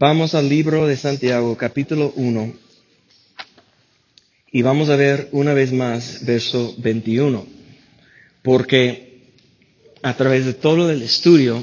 [0.00, 2.54] Vamos al libro de Santiago, capítulo 1,
[4.50, 7.44] y vamos a ver una vez más verso 21,
[8.42, 9.26] porque
[10.00, 11.62] a través de todo el estudio,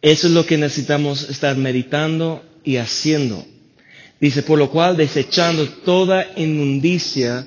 [0.00, 3.44] eso es lo que necesitamos estar meditando y haciendo.
[4.18, 7.46] Dice, por lo cual desechando toda inmundicia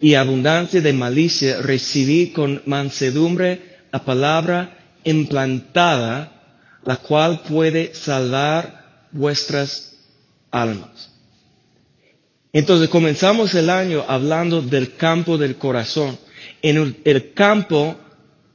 [0.00, 3.60] y abundancia de malicia, recibí con mansedumbre
[3.92, 6.35] la palabra implantada,
[6.86, 9.92] la cual puede salvar vuestras
[10.52, 11.10] almas.
[12.52, 16.16] Entonces comenzamos el año hablando del campo del corazón.
[16.62, 17.96] En el, campo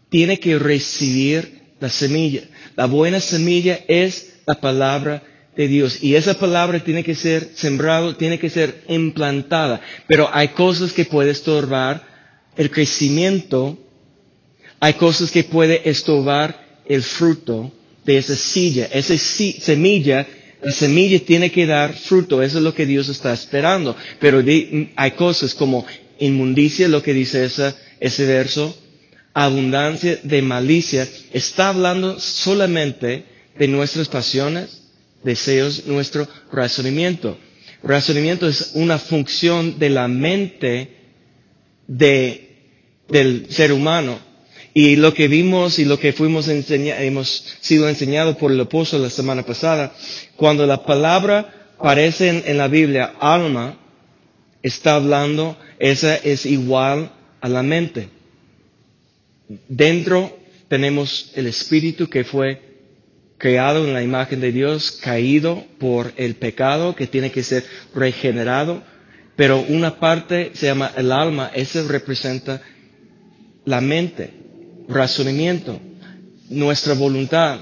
[0.09, 2.43] tiene que recibir la semilla.
[2.77, 5.21] La buena semilla es la palabra
[5.55, 6.01] de Dios.
[6.01, 9.81] Y esa palabra tiene que ser sembrado, tiene que ser implantada.
[10.07, 12.01] Pero hay cosas que puede estorbar
[12.55, 13.77] el crecimiento.
[14.79, 17.73] Hay cosas que puede estorbar el fruto
[18.05, 18.87] de esa silla.
[18.91, 20.27] Esa semilla,
[20.61, 22.41] la semilla tiene que dar fruto.
[22.41, 23.95] Eso es lo que Dios está esperando.
[24.19, 24.43] Pero
[24.95, 25.85] hay cosas como
[26.19, 28.75] inmundicia, lo que dice esa, ese verso,
[29.33, 31.07] abundancia de malicia.
[31.33, 33.25] Está hablando solamente
[33.57, 34.81] de nuestras pasiones,
[35.23, 37.37] deseos, nuestro razonamiento.
[37.83, 40.89] Razonamiento es una función de la mente
[41.87, 42.49] de,
[43.09, 44.19] del ser humano.
[44.73, 49.01] Y lo que vimos y lo que fuimos enseñados, hemos sido enseñados por el apóstol
[49.01, 49.93] la semana pasada,
[50.37, 53.77] cuando la palabra aparece en, en la Biblia, alma,
[54.63, 58.09] está hablando, esa es igual a la mente.
[59.67, 60.37] Dentro
[60.69, 62.71] tenemos el espíritu que fue
[63.37, 68.83] creado en la imagen de Dios, caído por el pecado, que tiene que ser regenerado,
[69.35, 72.61] pero una parte se llama el alma, ese representa
[73.65, 74.31] la mente,
[74.91, 75.79] razonamiento,
[76.49, 77.59] nuestra voluntad.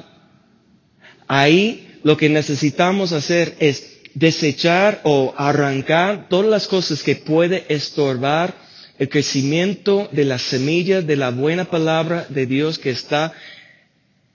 [1.28, 8.54] Ahí lo que necesitamos hacer es desechar o arrancar todas las cosas que puede estorbar
[8.98, 13.34] el crecimiento de la semilla de la buena palabra de Dios que está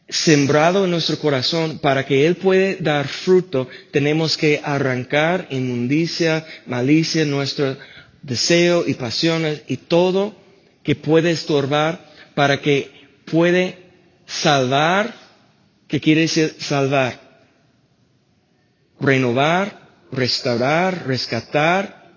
[0.09, 7.25] sembrado en nuestro corazón, para que Él pueda dar fruto, tenemos que arrancar inmundicia, malicia,
[7.25, 7.77] nuestro
[8.23, 10.35] deseo y pasiones y todo
[10.83, 12.04] que puede estorbar
[12.35, 12.91] para que
[13.31, 13.79] puede
[14.27, 15.15] salvar,
[15.89, 17.21] que quiere decir salvar,
[19.01, 22.13] renovar, restaurar, rescatar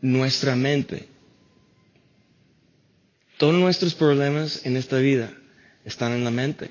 [0.00, 1.08] nuestra mente.
[3.38, 5.32] Todos nuestros problemas en esta vida
[5.84, 6.70] están en la mente.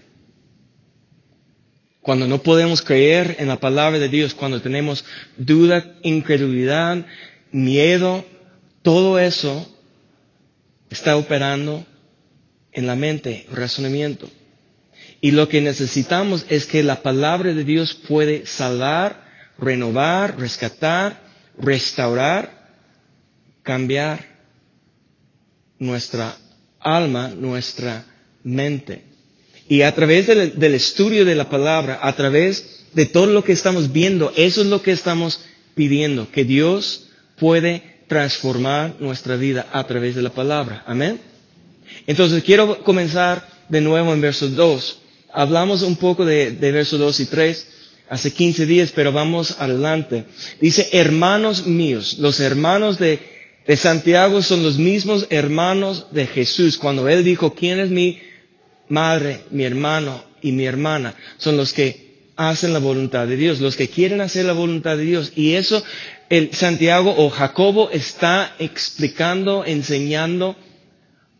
[2.02, 5.04] Cuando no podemos creer en la palabra de Dios, cuando tenemos
[5.38, 7.06] duda, incredulidad,
[7.52, 8.26] miedo,
[8.82, 9.68] todo eso
[10.90, 11.86] está operando
[12.72, 14.30] en la mente, razonamiento.
[15.22, 19.24] Y lo que necesitamos es que la palabra de Dios puede salvar,
[19.58, 21.22] renovar, rescatar,
[21.58, 22.70] restaurar,
[23.64, 24.26] cambiar
[25.78, 26.38] nuestra
[26.80, 28.06] alma, nuestra
[28.44, 29.04] mente.
[29.68, 33.92] Y a través del, estudio de la palabra, a través de todo lo que estamos
[33.92, 35.42] viendo, eso es lo que estamos
[35.76, 37.08] pidiendo, que Dios
[37.38, 40.84] puede transformar nuestra vida a través de la palabra.
[40.88, 41.20] Amén.
[42.08, 45.00] Entonces quiero comenzar de nuevo en verso 2.
[45.34, 47.68] Hablamos un poco de, versos 2 y 3
[48.10, 50.26] hace 15 días, pero vamos adelante.
[50.60, 53.20] Dice, hermanos míos, los hermanos de,
[53.68, 56.78] de Santiago son los mismos hermanos de Jesús.
[56.78, 58.20] Cuando él dijo, ¿quién es mi
[58.90, 63.76] madre, mi hermano y mi hermana son los que hacen la voluntad de Dios, los
[63.76, 65.34] que quieren hacer la voluntad de Dios.
[65.36, 65.84] Y eso
[66.30, 70.56] el Santiago o Jacobo está explicando, enseñando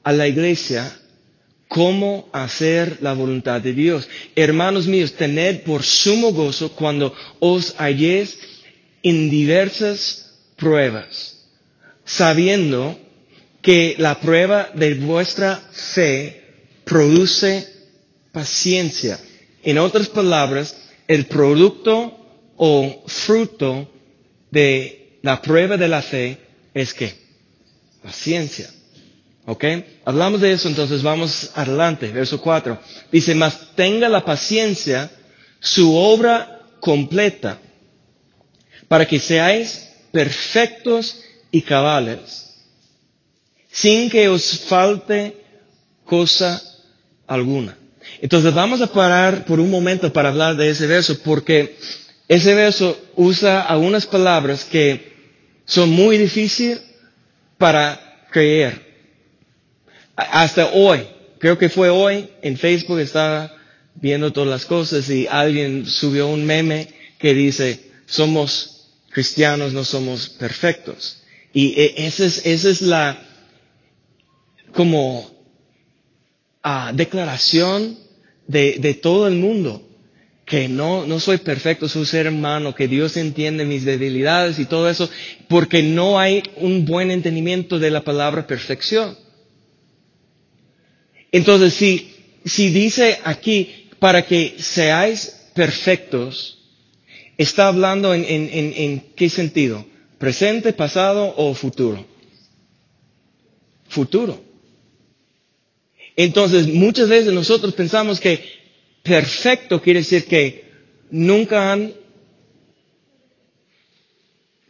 [0.10, 0.92] a la iglesia
[1.68, 4.10] cómo hacer la voluntad de Dios.
[4.36, 8.36] Hermanos míos, tened por sumo gozo cuando os halléis
[9.04, 11.46] en diversas pruebas,
[12.06, 13.00] sabiendo
[13.62, 16.42] que la prueba de vuestra fe
[16.86, 17.68] produce
[18.32, 19.20] paciencia.
[19.62, 20.76] En otras palabras,
[21.08, 22.18] el producto
[22.58, 23.88] o fruto
[24.50, 26.40] de la prueba de la fe
[26.74, 27.14] es que
[28.02, 28.72] paciencia.
[29.50, 29.66] ¿Ok?
[30.06, 32.12] Hablamos de eso, entonces vamos adelante.
[32.12, 32.78] Verso 4.
[33.12, 35.10] Dice, mas tenga la paciencia
[35.60, 37.58] su obra completa
[38.88, 42.58] para que seáis perfectos y cabales,
[43.72, 45.36] sin que os falte
[46.06, 46.62] cosa
[47.26, 47.76] alguna.
[48.22, 51.76] Entonces vamos a parar por un momento para hablar de ese verso porque
[52.28, 55.12] ese verso usa algunas palabras que
[55.66, 56.82] son muy difíciles
[57.58, 58.89] para creer.
[60.32, 61.08] Hasta hoy,
[61.40, 63.54] creo que fue hoy, en Facebook estaba
[63.96, 66.88] viendo todas las cosas y alguien subió un meme
[67.18, 71.22] que dice, somos cristianos, no somos perfectos.
[71.54, 73.18] Y e, esa es, esa es la,
[74.74, 75.30] como,
[76.64, 77.98] ah, declaración
[78.48, 79.84] de, de todo el mundo
[80.46, 84.90] que no, no soy perfecto, soy ser humano, que Dios entiende mis debilidades y todo
[84.90, 85.08] eso,
[85.48, 89.16] porque no hay un buen entendimiento de la palabra perfección.
[91.32, 92.14] Entonces, si,
[92.46, 96.58] si dice aquí, para que seáis perfectos,
[97.38, 99.86] está hablando en, en, qué sentido?
[100.18, 102.06] ¿Presente, pasado o futuro?
[103.88, 104.42] Futuro.
[106.16, 108.44] Entonces, muchas veces nosotros pensamos que
[109.04, 110.70] perfecto quiere decir que
[111.12, 111.94] nunca han,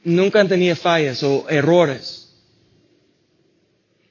[0.03, 2.35] nunca han tenido fallas o errores.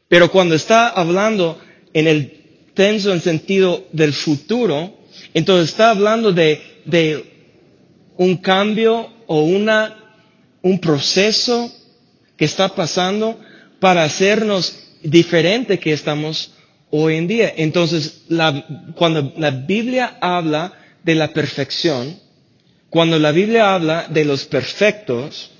[0.09, 1.61] Pero cuando está hablando
[1.93, 2.38] en el
[2.79, 4.95] tenso en sentido del futuro,
[5.35, 7.25] entonces está hablando de, de
[8.17, 9.97] un cambio o una,
[10.63, 11.73] un proceso
[12.37, 13.37] que está pasando
[13.81, 16.53] para hacernos diferente que estamos
[16.91, 17.53] hoy en día.
[17.57, 18.23] Entonces,
[18.95, 20.73] cuando la Biblia habla
[21.03, 22.17] de la perfección,
[22.91, 25.51] cuando la Biblia habla de los perfectos,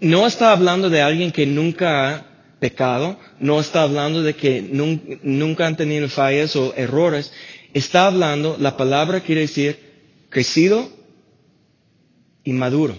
[0.00, 2.29] no está hablando de alguien que nunca ha
[2.60, 4.60] pecado, no está hablando de que
[5.22, 7.32] nunca han tenido fallas o errores,
[7.74, 9.78] está hablando, la palabra quiere decir
[10.28, 10.88] crecido
[12.44, 12.96] y maduro.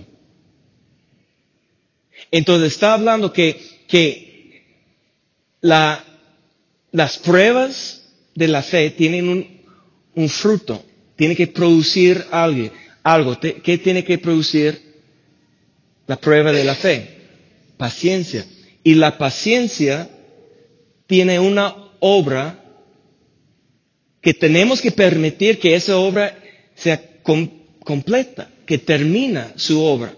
[2.31, 4.63] Entonces está hablando que, que
[5.61, 6.03] la,
[6.91, 8.03] las pruebas
[8.35, 9.61] de la fe tienen un,
[10.15, 10.83] un fruto,
[11.15, 12.69] tienen que producir algo.
[13.03, 13.39] algo.
[13.39, 14.81] ¿Qué tiene que producir
[16.07, 17.17] la prueba de la fe?
[17.77, 18.45] Paciencia.
[18.83, 20.09] Y la paciencia
[21.07, 22.57] tiene una obra
[24.21, 26.37] que tenemos que permitir que esa obra
[26.75, 27.01] sea
[27.83, 30.13] completa, que termina su obra.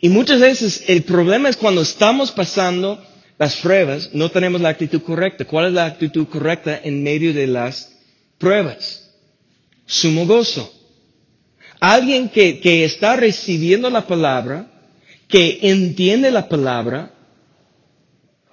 [0.00, 3.02] Y muchas veces el problema es cuando estamos pasando
[3.38, 5.44] las pruebas, no tenemos la actitud correcta.
[5.44, 7.92] ¿Cuál es la actitud correcta en medio de las
[8.38, 9.10] pruebas?
[9.86, 10.72] Sumo gozo.
[11.80, 14.70] Alguien que, que está recibiendo la palabra,
[15.26, 17.14] que entiende la palabra,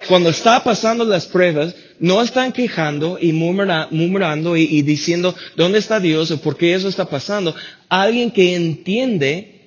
[0.06, 5.98] cuando está pasando las pruebas, no están quejando y murmurando y, y, diciendo, ¿dónde está
[5.98, 7.54] Dios o por qué eso está pasando?
[7.88, 9.60] Alguien que entiende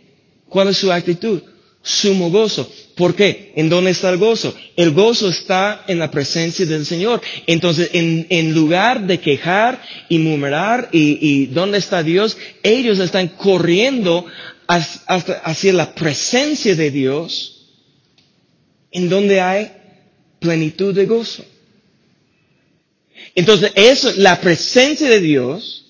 [0.48, 1.42] cuál es su actitud
[1.84, 2.72] sumo gozo.
[2.96, 3.54] ¿Por qué?
[3.56, 4.54] ¿En dónde está el gozo?
[4.76, 7.22] El gozo está en la presencia del Señor.
[7.48, 14.26] Entonces, en, lugar de quejar y murmurar y, y, dónde está Dios, ellos están corriendo
[14.68, 17.68] hacia la presencia de Dios,
[18.92, 19.72] en donde hay
[20.42, 21.46] plenitud de gozo.
[23.36, 25.86] Entonces, eso, la presencia de Dios,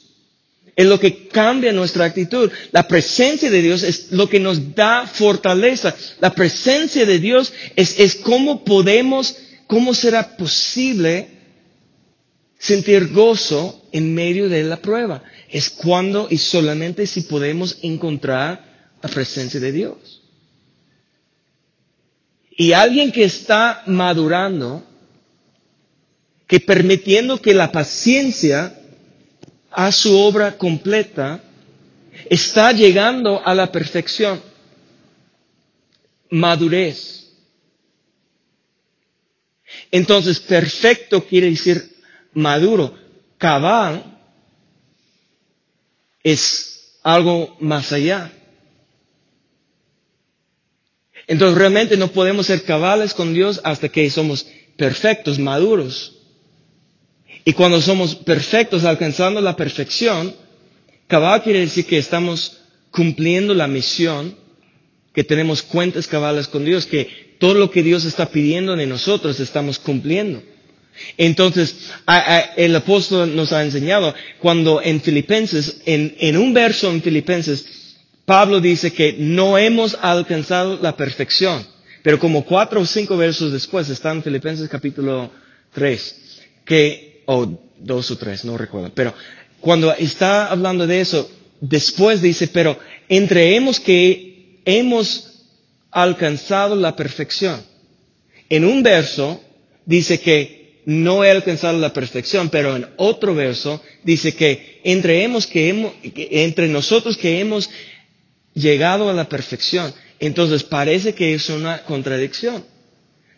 [0.75, 2.51] es lo que cambia nuestra actitud.
[2.71, 5.95] La presencia de Dios es lo que nos da fortaleza.
[6.19, 9.35] La presencia de Dios es, es cómo podemos,
[9.67, 11.29] cómo será posible
[12.59, 15.23] sentir gozo en medio de la prueba.
[15.49, 20.20] Es cuando y solamente si podemos encontrar la presencia de Dios.
[22.51, 24.85] Y alguien que está madurando,
[26.47, 28.77] que permitiendo que la paciencia
[29.71, 31.41] a su obra completa,
[32.29, 34.41] está llegando a la perfección,
[36.29, 37.29] madurez.
[39.91, 41.95] Entonces, perfecto quiere decir
[42.33, 42.93] maduro.
[43.37, 44.03] Cabal
[46.23, 48.31] es algo más allá.
[51.31, 54.45] Entonces realmente no podemos ser cabales con Dios hasta que somos
[54.75, 56.17] perfectos, maduros.
[57.45, 60.35] Y cuando somos perfectos, alcanzando la perfección,
[61.07, 62.57] cabal quiere decir que estamos
[62.91, 64.35] cumpliendo la misión,
[65.13, 69.39] que tenemos cuentas cabales con Dios, que todo lo que Dios está pidiendo de nosotros
[69.39, 70.43] estamos cumpliendo.
[71.17, 71.91] Entonces,
[72.57, 77.65] el apóstol nos ha enseñado cuando en Filipenses, en, un verso en Filipenses,
[78.31, 81.67] Pablo dice que no hemos alcanzado la perfección.
[82.01, 85.29] Pero como cuatro o cinco versos después está en Filipenses capítulo
[85.73, 86.15] 3,
[86.63, 87.45] que o
[87.77, 88.89] dos o tres, no recuerdo.
[88.95, 89.13] Pero
[89.59, 95.43] cuando está hablando de eso, después dice, pero entreemos que hemos
[95.91, 97.61] alcanzado la perfección.
[98.47, 99.43] En un verso
[99.85, 105.67] dice que no he alcanzado la perfección, pero en otro verso dice que entreemos que
[105.67, 107.69] hemos, entre nosotros que hemos
[108.53, 109.93] llegado a la perfección.
[110.19, 112.63] Entonces parece que es una contradicción.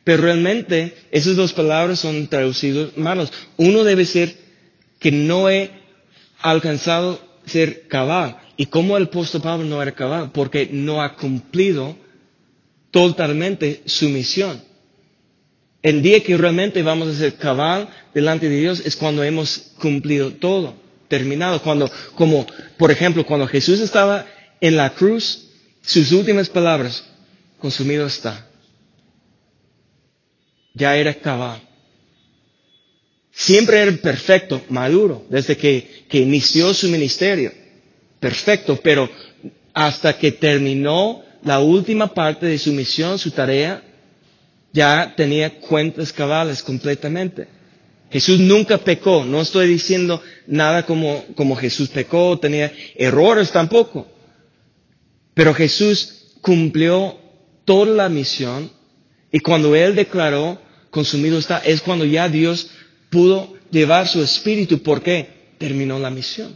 [0.03, 3.31] Pero realmente esas dos palabras son traducidos malos.
[3.57, 4.35] Uno debe ser
[4.99, 5.71] que no he
[6.41, 8.37] alcanzado ser cabal.
[8.57, 10.31] ¿Y cómo el apóstol Pablo no era cabal?
[10.33, 11.95] Porque no ha cumplido
[12.91, 14.61] totalmente su misión.
[15.81, 20.31] El día que realmente vamos a ser cabal delante de Dios es cuando hemos cumplido
[20.31, 20.75] todo,
[21.07, 21.61] terminado.
[21.61, 22.45] Cuando, como,
[22.77, 24.25] por ejemplo, cuando Jesús estaba
[24.63, 25.49] en la cruz,
[25.81, 27.03] sus últimas palabras,
[27.59, 28.47] consumido está.
[30.73, 31.61] Ya era cabal.
[33.33, 37.51] Siempre era perfecto, maduro, desde que, que inició su ministerio.
[38.21, 39.09] Perfecto, pero
[39.73, 43.83] hasta que terminó la última parte de su misión, su tarea,
[44.71, 47.49] ya tenía cuentas cabales completamente.
[48.09, 54.12] Jesús nunca pecó, no estoy diciendo nada como, como Jesús pecó, tenía errores tampoco.
[55.33, 57.17] Pero Jesús cumplió
[57.65, 58.71] toda la misión
[59.31, 62.69] y cuando Él declaró, consumido está, es cuando ya Dios
[63.09, 64.83] pudo llevar su espíritu.
[64.83, 65.55] ¿Por qué?
[65.57, 66.55] Terminó la misión.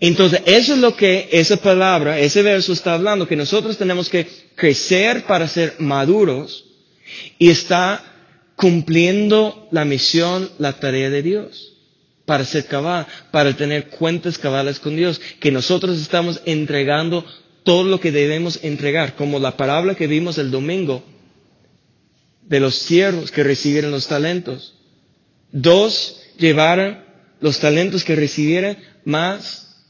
[0.00, 4.26] Entonces, eso es lo que esa palabra, ese verso está hablando, que nosotros tenemos que
[4.54, 6.64] crecer para ser maduros
[7.38, 8.02] y está
[8.56, 11.75] cumpliendo la misión, la tarea de Dios,
[12.26, 17.24] para ser cabal, para tener cuentas cabales con Dios, que nosotros estamos entregando
[17.62, 21.02] todo lo que debemos entregar, como la palabra que vimos el domingo
[22.42, 24.74] de los siervos que recibieron los talentos.
[25.50, 27.04] Dos llevaron
[27.40, 29.84] los talentos que recibieron más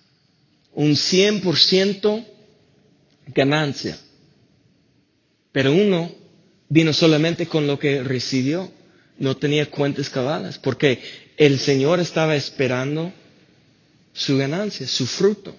[0.73, 2.25] un 100%
[3.35, 3.99] ganancia.
[5.53, 6.13] Pero uno
[6.69, 8.71] vino solamente con lo que recibió,
[9.19, 11.01] no tenía cuentas cabales, porque
[11.37, 13.13] el Señor estaba esperando
[14.13, 15.57] su ganancia, su fruto.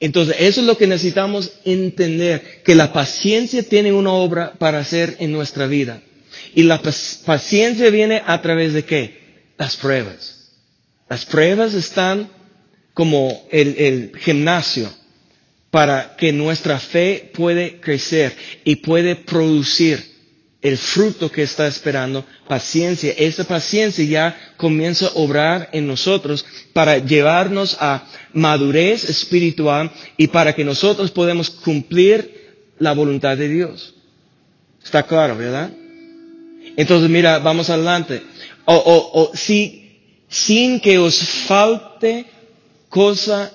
[0.00, 5.16] Entonces, eso es lo que necesitamos entender, que la paciencia tiene una obra para hacer
[5.20, 6.02] en nuestra vida.
[6.54, 9.52] Y la paciencia viene a través de qué?
[9.58, 10.50] Las pruebas.
[11.08, 12.30] Las pruebas están
[12.94, 14.92] como el, el gimnasio
[15.70, 20.11] para que nuestra fe puede crecer y puede producir
[20.62, 23.12] el fruto que está esperando, paciencia.
[23.18, 30.54] Esa paciencia ya comienza a obrar en nosotros para llevarnos a madurez espiritual y para
[30.54, 32.42] que nosotros podamos cumplir
[32.78, 33.94] la voluntad de Dios.
[34.82, 35.70] Está claro, ¿verdad?
[36.76, 38.22] Entonces, mira, vamos adelante.
[38.64, 42.26] O, o, o si, sin que os falte
[42.88, 43.52] cosa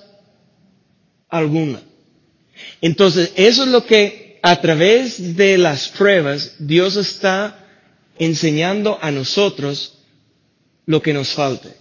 [1.29, 1.79] alguna.
[2.81, 7.65] Entonces, eso es lo que a través de las pruebas Dios está
[8.17, 9.97] enseñando a nosotros
[10.85, 11.73] lo que nos falte,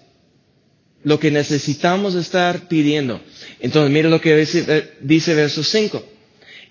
[1.04, 3.20] lo que necesitamos estar pidiendo.
[3.60, 6.04] Entonces, mire lo que dice, dice verso 5.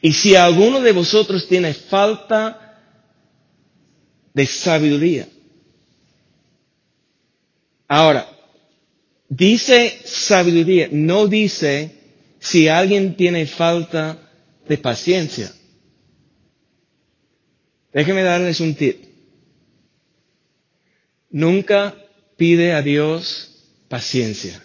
[0.01, 2.77] Y si alguno de vosotros tiene falta
[4.33, 5.29] de sabiduría.
[7.87, 8.29] Ahora,
[9.29, 11.95] dice sabiduría, no dice
[12.39, 14.17] si alguien tiene falta
[14.67, 15.54] de paciencia.
[17.95, 19.05] Déjenme darles un tip.
[21.31, 21.95] Nunca
[22.35, 23.55] pide a Dios
[23.87, 24.61] paciencia.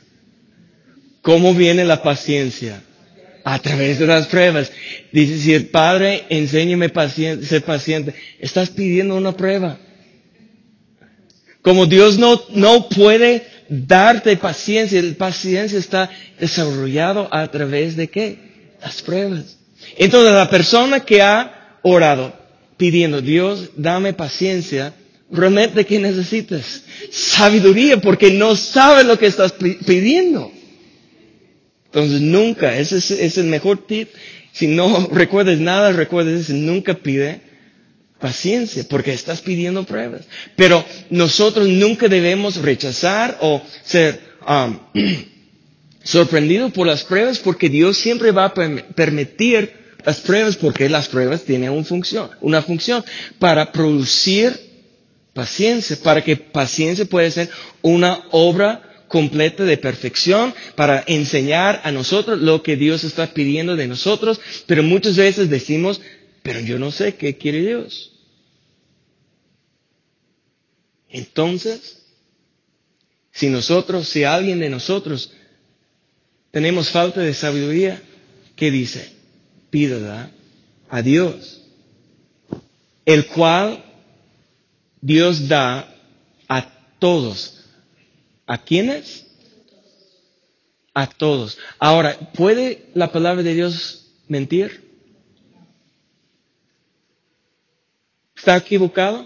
[1.22, 2.82] ¿Cómo viene la paciencia?
[3.44, 4.72] A través de las pruebas.
[5.12, 9.78] Dice, si el Padre enséñame paciente, ser paciente, estás pidiendo una prueba.
[11.62, 16.10] Como Dios no, no puede darte paciencia, la paciencia está
[16.40, 18.74] desarrollado a través de qué?
[18.82, 19.56] Las pruebas.
[19.96, 22.39] Entonces la persona que ha orado
[22.80, 24.94] pidiendo, Dios, dame paciencia,
[25.30, 30.50] realmente que necesitas sabiduría porque no sabes lo que estás pidiendo.
[31.84, 34.08] Entonces nunca, ese es, el mejor tip.
[34.52, 37.42] Si no recuerdes nada, recuerdes nunca pide
[38.18, 40.22] paciencia porque estás pidiendo pruebas.
[40.56, 44.18] Pero nosotros nunca debemos rechazar o ser
[44.48, 44.78] um,
[46.02, 51.44] sorprendidos por las pruebas porque Dios siempre va a permitir las pruebas porque las pruebas
[51.44, 51.70] tienen
[52.40, 53.04] una función,
[53.38, 54.58] para producir
[55.32, 57.50] paciencia, para que paciencia pueda ser
[57.82, 63.88] una obra completa de perfección para enseñar a nosotros lo que Dios está pidiendo de
[63.88, 66.00] nosotros, pero muchas veces decimos,
[66.42, 68.12] pero yo no sé qué quiere Dios.
[71.08, 72.02] Entonces,
[73.32, 75.32] si nosotros, si alguien de nosotros
[76.52, 78.00] tenemos falta de sabiduría,
[78.54, 79.19] ¿qué dice?
[79.70, 80.30] Pídala
[80.88, 81.62] a Dios,
[83.04, 83.84] el cual
[85.00, 85.94] Dios da
[86.48, 87.60] a todos
[88.50, 89.24] ¿A quiénes?
[90.92, 91.56] A todos.
[91.78, 94.90] Ahora, ¿puede la palabra de Dios mentir?
[98.36, 99.24] ¿Está equivocado?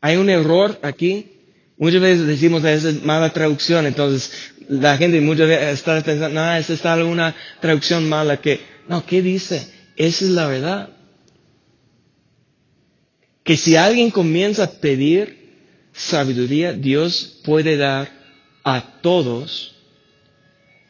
[0.00, 1.30] ¿Hay un error aquí?
[1.76, 4.32] Muchas veces decimos esa es mala traducción, entonces
[4.68, 9.22] la gente muchas veces está pensando, no, esa está alguna traducción mala que, no, ¿qué
[9.22, 9.68] dice?
[9.96, 10.90] Esa es la verdad.
[13.44, 15.38] Que si alguien comienza a pedir
[15.92, 18.10] sabiduría, Dios puede dar
[18.64, 19.74] a todos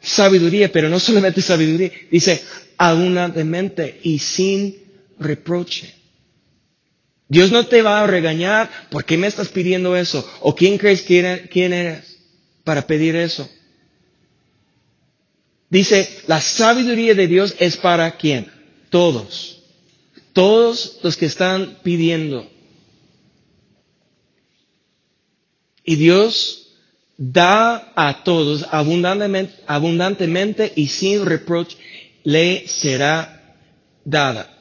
[0.01, 2.43] sabiduría, pero no solamente sabiduría, dice
[2.77, 4.77] abundantemente y sin
[5.19, 5.95] reproche.
[7.29, 10.27] Dios no te va a regañar, ¿por qué me estás pidiendo eso?
[10.41, 12.17] ¿O quién crees que quién eres
[12.65, 13.49] para pedir eso?
[15.71, 18.51] Dice, la sabiduría de Dios es para quién?
[18.91, 19.63] Todos.
[20.33, 22.49] Todos los que están pidiendo.
[25.85, 26.73] Y Dios
[27.17, 31.77] da a todos abundantemente, y sin reproche
[32.25, 33.57] le será
[34.05, 34.55] dada.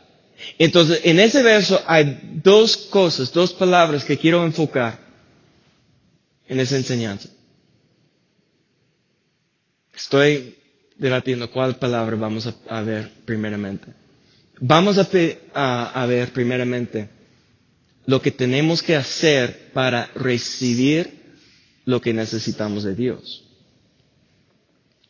[0.58, 5.00] Entonces, en ese verso hay dos cosas, dos palabras que quiero enfocar
[6.48, 7.30] en esa enseñanza.
[9.96, 10.57] Estoy
[10.98, 13.88] debatiendo cuál palabra vamos a, ver primeramente.
[14.60, 15.08] Vamos a,
[15.54, 17.10] a, a ver primeramente
[18.06, 21.12] lo que tenemos que hacer para recibir
[21.86, 23.44] lo que necesitamos de Dios.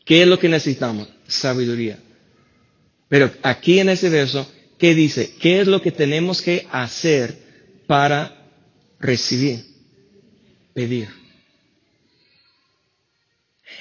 [0.06, 1.10] ¿Qué es lo que necesitamos?
[1.28, 2.00] Sabiduría.
[3.10, 5.34] Pero aquí en ese verso ¿Qué dice?
[5.40, 7.36] ¿Qué es lo que tenemos que hacer
[7.88, 8.36] para
[9.00, 9.66] recibir?
[10.74, 11.10] Pedir.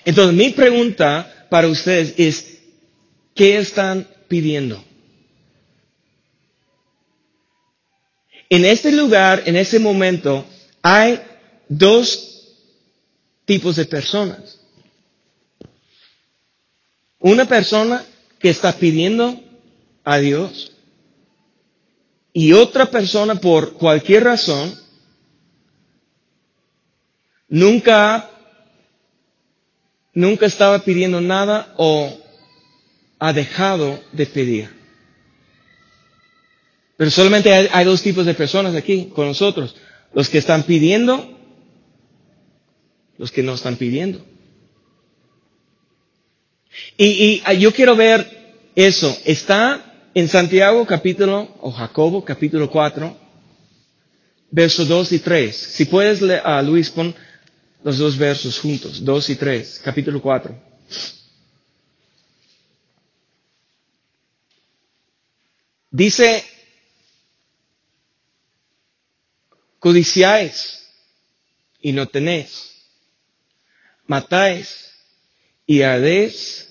[0.04, 2.58] Entonces, mi pregunta para ustedes es,
[3.34, 4.82] ¿qué están pidiendo?
[8.48, 10.44] En este lugar, en ese momento,
[10.82, 11.20] hay
[11.68, 12.54] dos
[13.44, 14.60] tipos de personas.
[17.18, 18.04] Una persona
[18.38, 19.42] que está pidiendo
[20.04, 20.72] a Dios
[22.32, 24.78] y otra persona por cualquier razón
[27.48, 28.30] nunca,
[30.16, 32.10] nunca estaba pidiendo nada o
[33.18, 34.70] ha dejado de pedir.
[36.96, 39.76] Pero solamente hay, dos tipos de personas aquí con nosotros.
[40.14, 41.38] Los que están pidiendo,
[43.18, 44.24] los que no están pidiendo.
[46.96, 48.26] Y, y yo quiero ver
[48.74, 49.14] eso.
[49.26, 53.14] Está en Santiago capítulo, o Jacobo capítulo 4,
[54.50, 55.54] versos 2 y 3.
[55.54, 57.14] Si puedes leer, a Luis, pon
[57.86, 60.52] los dos versos juntos, 2 y 3, capítulo 4.
[65.92, 66.44] Dice,
[69.78, 70.84] codiciáis
[71.80, 72.72] y no tenéis,
[74.08, 74.90] matáis
[75.64, 76.68] y ardéis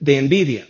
[0.00, 0.66] de envidia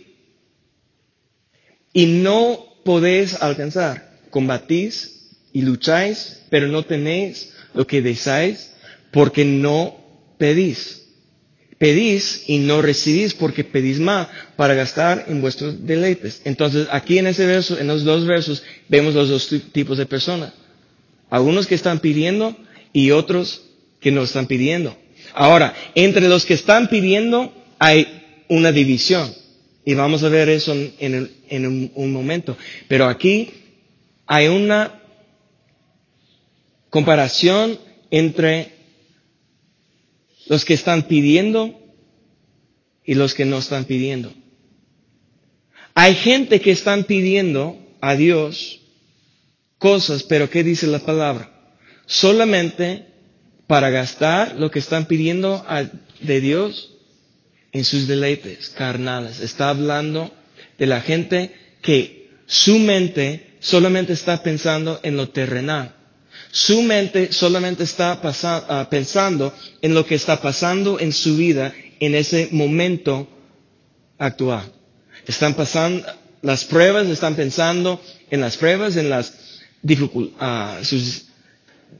[1.93, 4.19] y no podéis alcanzar.
[4.29, 8.71] Combatís y lucháis, pero no tenéis lo que deseáis
[9.11, 9.97] porque no
[10.37, 11.07] pedís.
[11.77, 16.41] Pedís y no recibís porque pedís más para gastar en vuestros deleites.
[16.43, 20.51] Entonces, aquí en ese verso, en los dos versos, vemos los dos tipos de personas.
[21.29, 22.55] Algunos que están pidiendo
[22.91, 23.61] y otros
[24.01, 24.97] que no están pidiendo.
[25.33, 29.33] Ahora, entre los que están pidiendo hay una división.
[29.85, 32.57] Y vamos a ver eso en, un, momento.
[32.87, 33.49] Pero aquí
[34.27, 35.01] hay una
[36.89, 37.79] comparación
[38.11, 38.73] entre
[40.49, 41.79] los que están pidiendo
[43.05, 44.33] y los que no están pidiendo.
[45.93, 48.81] Hay gente que están pidiendo a Dios
[49.77, 51.51] cosas, pero ¿qué dice la palabra?
[52.07, 53.05] Solamente
[53.67, 55.63] para gastar lo que están pidiendo
[56.19, 56.95] de Dios
[57.71, 59.41] en sus deleites carnales.
[59.41, 60.33] Está hablando
[60.79, 65.95] de la gente que su mente solamente está pensando en lo terrenal.
[66.51, 72.15] Su mente solamente está ah, pensando en lo que está pasando en su vida en
[72.15, 73.27] ese momento
[74.17, 74.71] actual.
[75.27, 76.05] Están pasando
[76.41, 79.33] las pruebas, están pensando en las pruebas, en las
[79.83, 81.25] uh, sus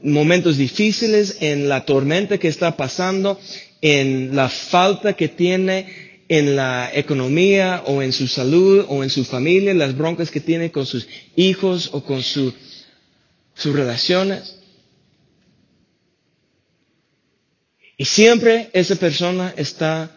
[0.02, 3.38] momentos difíciles, en la tormenta que está pasando,
[3.80, 9.24] en la falta que tiene en la economía o en su salud o en su
[9.24, 12.22] familia, las broncas que tiene con sus hijos o con
[13.60, 14.56] sus relaciones.
[17.96, 20.10] Y siempre esa persona está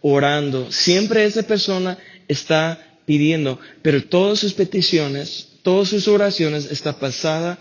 [0.00, 7.58] orando, siempre esa persona está pidiendo, pero todas sus peticiones, todas sus oraciones están basadas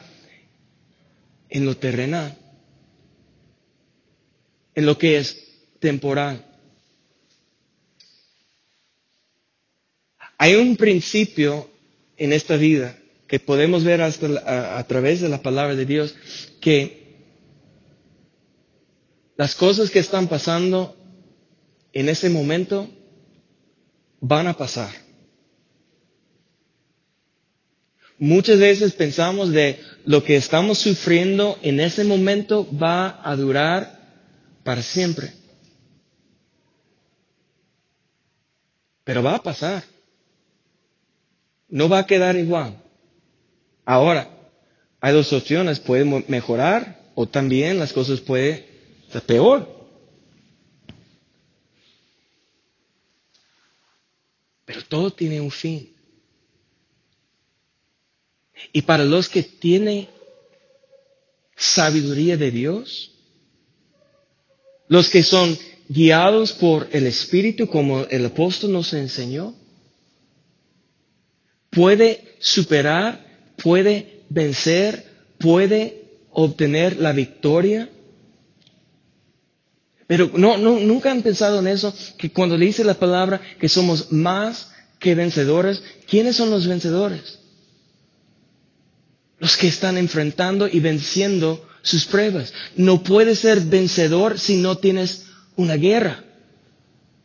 [1.49, 2.37] en lo terrenal
[4.75, 5.37] en lo que es
[5.79, 6.45] temporal.
[10.37, 11.69] Hay un principio
[12.17, 12.97] en esta vida
[13.31, 16.13] que podemos ver hasta a, través de la palabra de Dios
[16.59, 17.15] que
[19.37, 20.97] las cosas que están pasando
[21.93, 22.89] en ese momento
[24.19, 24.91] van a pasar.
[28.17, 33.97] Muchas veces pensamos de lo que estamos sufriendo en ese momento va a durar
[34.65, 35.31] para siempre.
[39.05, 39.83] Pero va a pasar.
[41.69, 42.90] No va a quedar igual.
[43.91, 44.29] Ahora,
[45.01, 45.81] hay dos opciones.
[45.81, 48.65] Puede mejorar o también las cosas pueden
[49.11, 49.67] ser peor.
[54.63, 55.93] Pero todo tiene un fin.
[58.71, 60.07] Y para los que tienen
[61.57, 63.11] sabiduría de Dios,
[64.87, 69.53] los que son guiados por el Espíritu, como el apóstol nos enseñó,
[71.69, 73.30] puede superar,
[73.63, 75.05] puede vencer,
[75.39, 77.89] puede obtener la victoria.
[80.07, 83.69] Pero no, no, nunca han pensado en eso, que cuando le dice la palabra que
[83.69, 87.39] somos más que vencedores, ¿quiénes son los vencedores?
[89.41, 92.53] los que están enfrentando y venciendo sus pruebas.
[92.75, 96.23] No puedes ser vencedor si no tienes una guerra,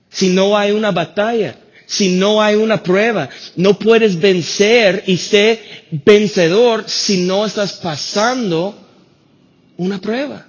[0.09, 3.29] si no hay una batalla, si no hay una prueba.
[3.57, 5.61] No puedes vencer y ser
[6.05, 8.77] vencedor si no estás pasando
[9.77, 10.47] una prueba.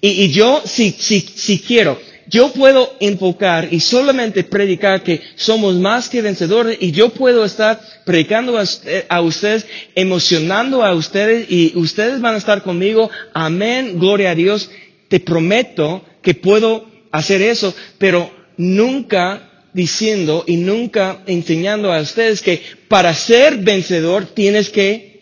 [0.00, 1.98] Y, yo, si, si, si quiero
[2.32, 7.78] yo puedo enfocar y solamente predicar que somos más que vencedores y yo puedo estar
[8.06, 13.10] predicando a, ustedes, emocionando a ustedes y ustedes van a estar conmigo.
[13.34, 14.70] Amén, gloria a Dios.
[15.08, 22.62] Te prometo que puedo hacer eso, pero nunca diciendo y nunca enseñando a ustedes que
[22.88, 25.12] para ser vencedor tienes que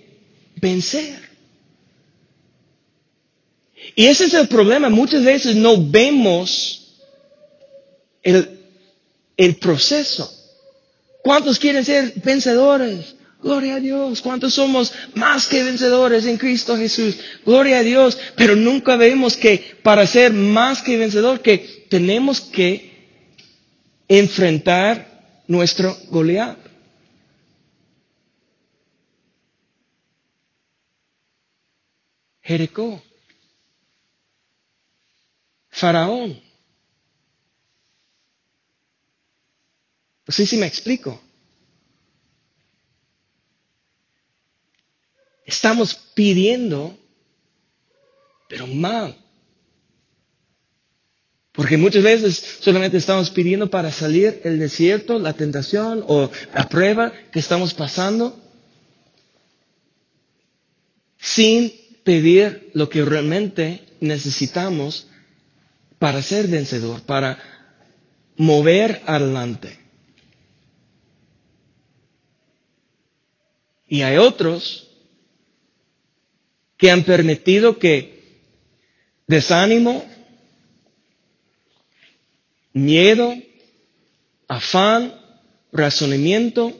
[0.56, 1.18] vencer.
[3.94, 4.88] Y ese es el problema.
[4.88, 6.96] Muchas veces no vemos
[8.22, 8.58] el,
[9.36, 10.32] el proceso.
[11.22, 13.14] ¿Cuántos quieren ser vencedores?
[13.42, 14.20] Gloria a Dios.
[14.20, 17.16] ¿Cuántos somos más que vencedores en Cristo Jesús?
[17.44, 18.18] Gloria a Dios.
[18.36, 22.89] Pero nunca vemos que para ser más que vencedor, que tenemos que
[24.10, 26.58] enfrentar nuestro Goliat.
[32.42, 33.00] Jericó.
[35.70, 36.42] Faraón.
[40.26, 41.20] No sé si me explico.
[45.46, 46.98] Estamos pidiendo,
[48.48, 49.16] pero mal.
[51.52, 57.12] Porque muchas veces solamente estamos pidiendo para salir el desierto, la tentación o la prueba
[57.32, 58.38] que estamos pasando,
[61.18, 61.72] sin
[62.04, 65.08] pedir lo que realmente necesitamos
[65.98, 67.38] para ser vencedor, para
[68.36, 69.78] mover adelante.
[73.86, 74.88] Y hay otros
[76.76, 78.38] que han permitido que
[79.26, 80.04] desánimo,
[82.72, 83.34] miedo,
[84.48, 85.14] afán,
[85.72, 86.76] razonamiento,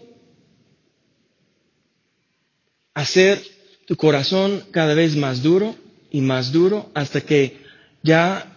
[2.94, 3.42] hacer
[3.86, 5.74] tu corazón cada vez más duro
[6.10, 7.58] y más duro hasta que
[8.02, 8.56] ya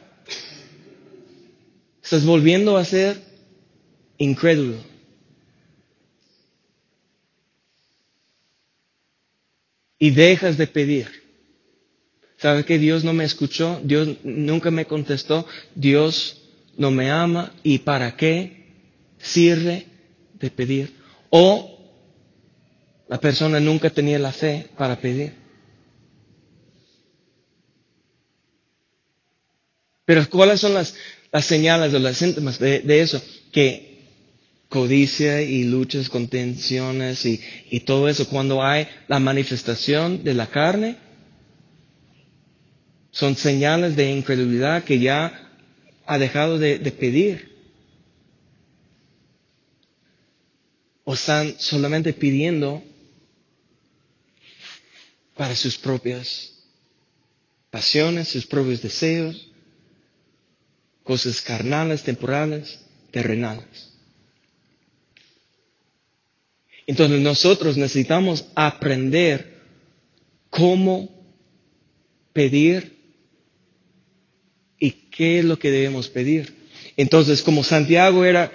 [2.04, 3.22] estás volviendo a ser
[4.18, 4.94] incrédulo.
[10.04, 11.08] y dejas de pedir.
[12.36, 13.80] ¿Sabes que Dios no me escuchó?
[13.86, 15.48] Dios nunca me contestó.
[15.76, 16.43] Dios
[16.78, 17.54] no me ama.
[17.64, 18.66] ¿Y para qué
[19.18, 19.86] sirve
[20.34, 20.94] de pedir?
[21.30, 21.70] O
[23.08, 25.34] la persona nunca tenía la fe para pedir.
[30.06, 30.96] Pero ¿cuáles son las,
[31.32, 33.22] las señales o las síntomas de, de eso?
[33.52, 33.94] Que
[34.74, 40.98] codicia y luchas, contenciones y, y todo eso, cuando hay la manifestación de la carne,
[43.12, 45.43] son señales de incredulidad que ya
[46.06, 47.52] ha dejado de, pedir.
[51.06, 52.82] O están solamente pidiendo
[55.36, 56.54] para sus propias
[57.70, 59.50] pasiones, sus propios deseos,
[61.04, 62.80] cosas carnales, temporales,
[63.12, 63.92] terrenales.
[66.88, 69.62] Entonces nosotros necesitamos aprender
[70.50, 71.10] cómo
[72.34, 72.93] pedir
[74.84, 76.54] y qué es lo que debemos pedir.
[76.98, 78.52] Entonces, como Santiago era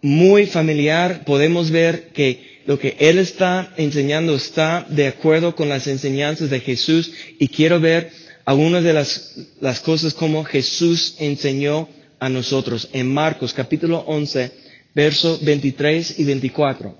[0.00, 5.88] muy familiar, podemos ver que lo que él está enseñando está de acuerdo con las
[5.88, 8.12] enseñanzas de Jesús y quiero ver
[8.44, 11.88] algunas de las, cosas como Jesús enseñó
[12.20, 14.52] a nosotros en Marcos capítulo 11,
[14.94, 16.96] versos 23 y 24.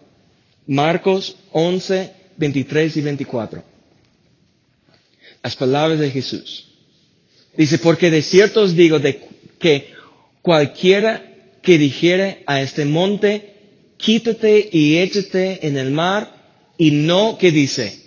[0.67, 3.63] Marcos 11, 23 y 24.
[5.41, 6.70] Las palabras de Jesús.
[7.61, 9.21] Dice, porque de cierto os digo de
[9.59, 9.93] que
[10.41, 11.23] cualquiera
[11.61, 13.53] que dijere a este monte,
[13.99, 16.23] quítate y échate en el mar,
[16.79, 18.01] y no, que dice,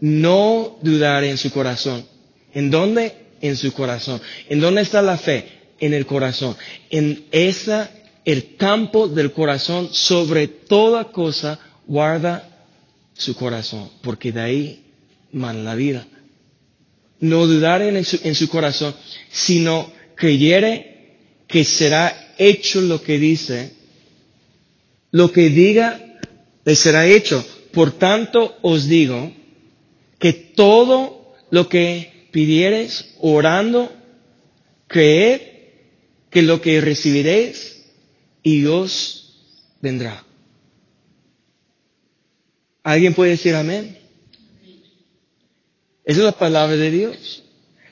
[0.00, 2.06] no dudar en su corazón.
[2.54, 3.12] ¿En dónde?
[3.42, 4.18] En su corazón.
[4.48, 5.44] ¿En dónde está la fe?
[5.78, 6.56] En el corazón.
[6.88, 7.90] En esa,
[8.24, 12.64] el campo del corazón sobre toda cosa guarda
[13.12, 14.84] su corazón, porque de ahí
[15.32, 16.06] man la vida.
[17.20, 18.94] No dudar en su, en su corazón,
[19.30, 23.72] sino creyere que será hecho lo que dice,
[25.10, 26.18] lo que diga
[26.64, 27.44] le será hecho.
[27.72, 29.32] Por tanto os digo
[30.18, 33.90] que todo lo que pidiereis orando,
[34.88, 35.40] creed
[36.30, 37.84] que lo que recibiréis
[38.42, 39.42] y os
[39.80, 40.24] vendrá.
[42.82, 43.96] ¿Alguien puede decir amén?
[46.06, 47.42] Esa es la palabra de Dios.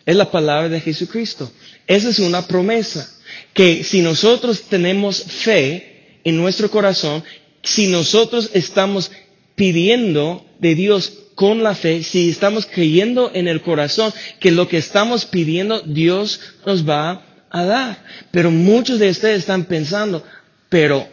[0.06, 1.50] Es la palabra de Jesucristo.
[1.86, 3.12] Esa es una promesa.
[3.52, 7.24] Que si nosotros tenemos fe en nuestro corazón,
[7.64, 9.10] si nosotros estamos
[9.56, 14.76] pidiendo de Dios con la fe, si estamos creyendo en el corazón que lo que
[14.76, 18.04] estamos pidiendo Dios nos va a dar.
[18.30, 20.24] Pero muchos de ustedes están pensando,
[20.68, 21.08] pero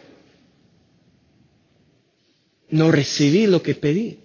[2.70, 4.21] no recibí lo que pedí.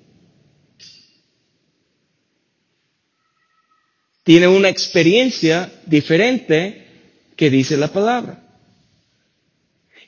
[4.28, 6.86] Tiene una experiencia diferente
[7.38, 8.44] que dice la palabra.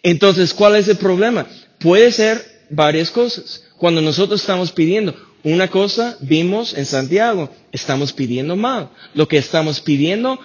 [0.03, 1.47] Entonces, ¿cuál es el problema?
[1.79, 3.63] Puede ser varias cosas.
[3.77, 8.89] Cuando nosotros estamos pidiendo una cosa, vimos en Santiago, estamos pidiendo mal.
[9.13, 10.37] Lo que estamos pidiendo,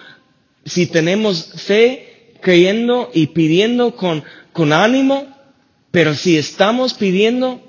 [0.63, 5.27] si tenemos fe, creyendo y pidiendo con, con ánimo,
[5.91, 7.61] pero si estamos pidiendo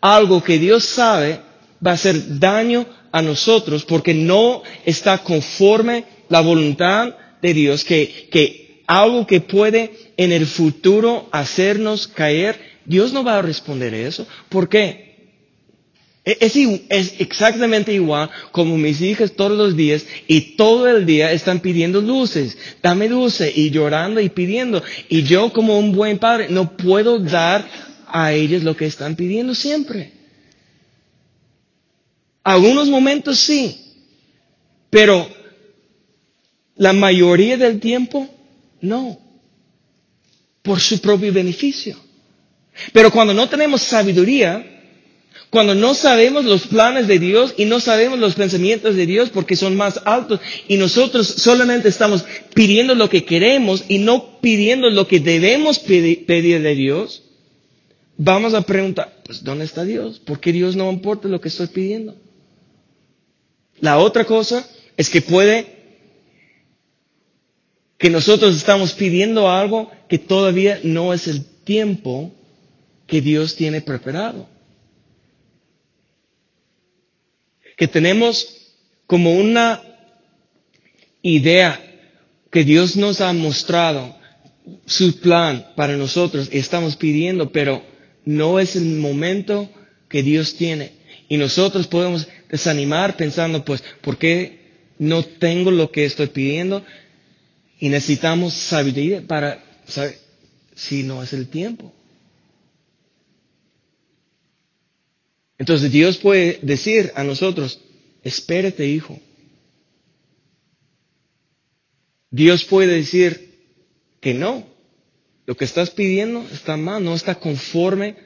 [0.00, 1.42] algo que Dios sabe
[1.84, 8.28] va a hacer daño a nosotros porque no está conforme la voluntad de Dios, que,
[8.30, 14.26] que algo que puede en el futuro hacernos caer, Dios no va a responder eso.
[14.48, 15.10] ¿Por qué?
[16.24, 16.54] E, es,
[16.88, 22.00] es, exactamente igual como mis hijas todos los días y todo el día están pidiendo
[22.00, 24.82] luces, dame dulce y llorando y pidiendo.
[25.08, 27.66] Y yo como un buen padre no puedo dar
[28.06, 30.19] a ellos lo que están pidiendo siempre.
[32.50, 33.78] Algunos momentos sí,
[34.90, 35.30] pero
[36.74, 38.28] la mayoría del tiempo
[38.80, 39.20] no,
[40.60, 41.96] por su propio beneficio.
[42.92, 44.66] Pero cuando no tenemos sabiduría,
[45.50, 49.54] cuando no sabemos los planes de Dios y no sabemos los pensamientos de Dios porque
[49.54, 55.06] son más altos y nosotros solamente estamos pidiendo lo que queremos y no pidiendo lo
[55.06, 56.26] que debemos pedir
[56.62, 57.22] de Dios,
[58.16, 60.18] vamos a preguntar, pues ¿dónde está Dios?
[60.18, 62.16] ¿Por qué Dios no importa lo que estoy pidiendo?
[63.80, 65.80] La otra cosa es que puede
[67.98, 72.32] que nosotros estamos pidiendo algo que todavía no es el tiempo
[73.06, 74.48] que Dios tiene preparado.
[77.76, 78.56] Que tenemos
[79.06, 79.82] como una
[81.22, 81.78] idea
[82.50, 84.16] que Dios nos ha mostrado
[84.86, 87.82] su plan para nosotros y estamos pidiendo, pero
[88.24, 89.68] no es el momento
[90.08, 90.92] que Dios tiene.
[91.28, 94.60] Y nosotros podemos desanimar pensando, pues, ¿por qué
[94.98, 96.84] no tengo lo que estoy pidiendo?
[97.78, 100.18] Y necesitamos sabiduría para saber
[100.74, 101.92] si no es el tiempo.
[105.58, 107.80] Entonces Dios puede decir a nosotros,
[108.22, 109.18] espérate hijo.
[112.30, 113.50] Dios puede decir
[114.20, 114.66] que no,
[115.46, 118.16] lo que estás pidiendo está mal, no está conforme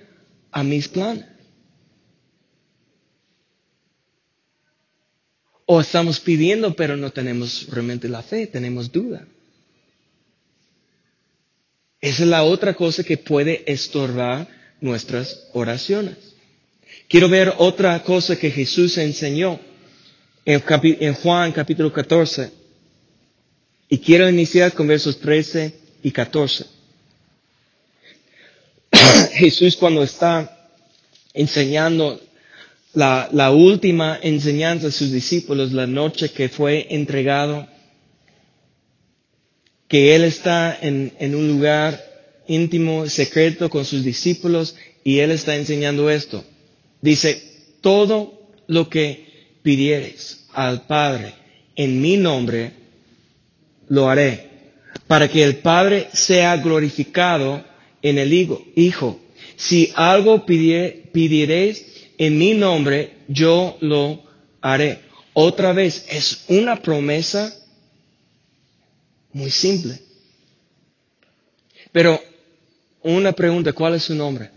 [0.53, 1.34] a mis planes.
[5.67, 9.27] O estamos pidiendo, pero no tenemos realmente la fe, tenemos duda.
[12.01, 14.47] Esa es la otra cosa que puede estorbar
[14.81, 16.17] nuestras oraciones.
[17.09, 19.59] Quiero ver otra cosa que Jesús enseñó
[20.45, 22.51] en, en Juan capítulo 14.
[23.89, 26.67] Y quiero iniciar con versos 13 y 14.
[29.33, 30.69] Jesús cuando está
[31.33, 32.21] enseñando
[32.95, 37.67] la, la, última enseñanza a sus discípulos, la noche que fue entregado,
[39.89, 42.03] que Él está en, en un lugar
[42.47, 46.45] íntimo, secreto con sus discípulos y Él está enseñando esto.
[47.01, 47.43] Dice,
[47.81, 49.27] todo lo que
[49.63, 51.35] pidieres al Padre
[51.77, 52.73] en mi nombre,
[53.89, 54.49] lo haré,
[55.07, 57.65] para que el Padre sea glorificado
[58.03, 59.21] en el Hijo.
[59.57, 61.85] Si algo pidiereis
[62.19, 64.23] en mi nombre, yo lo
[64.61, 65.01] haré.
[65.33, 67.55] Otra vez, es una promesa
[69.33, 70.01] muy simple.
[71.93, 72.21] Pero
[73.03, 74.51] una pregunta, ¿cuál es su nombre?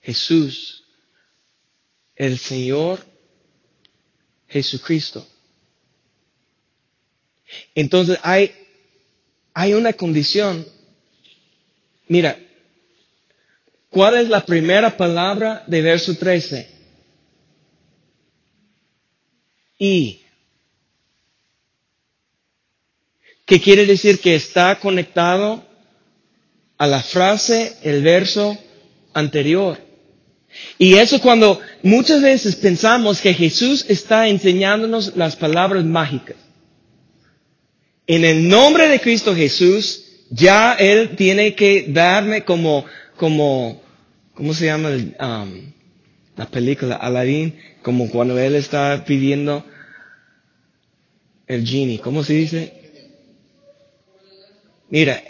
[0.00, 0.84] Jesús,
[2.16, 3.04] el Señor
[4.48, 5.26] Jesucristo.
[7.74, 8.54] Entonces hay,
[9.52, 10.66] hay una condición.
[12.08, 12.38] Mira,
[13.90, 16.68] ¿cuál es la primera palabra de verso 13?
[19.78, 20.20] Y.
[23.44, 25.68] ¿Qué quiere decir que está conectado
[26.78, 28.56] a la frase, el verso
[29.12, 29.78] anterior.
[30.78, 36.36] Y eso cuando muchas veces pensamos que Jesús está enseñándonos las palabras mágicas.
[38.06, 42.86] En el nombre de Cristo Jesús, ya Él tiene que darme como,
[43.18, 43.82] como,
[44.32, 45.72] ¿cómo se llama um,
[46.36, 46.96] la película?
[46.96, 49.62] Aladdin, como cuando Él está pidiendo
[51.46, 52.72] el genie, ¿cómo se dice?
[54.88, 55.22] Mira,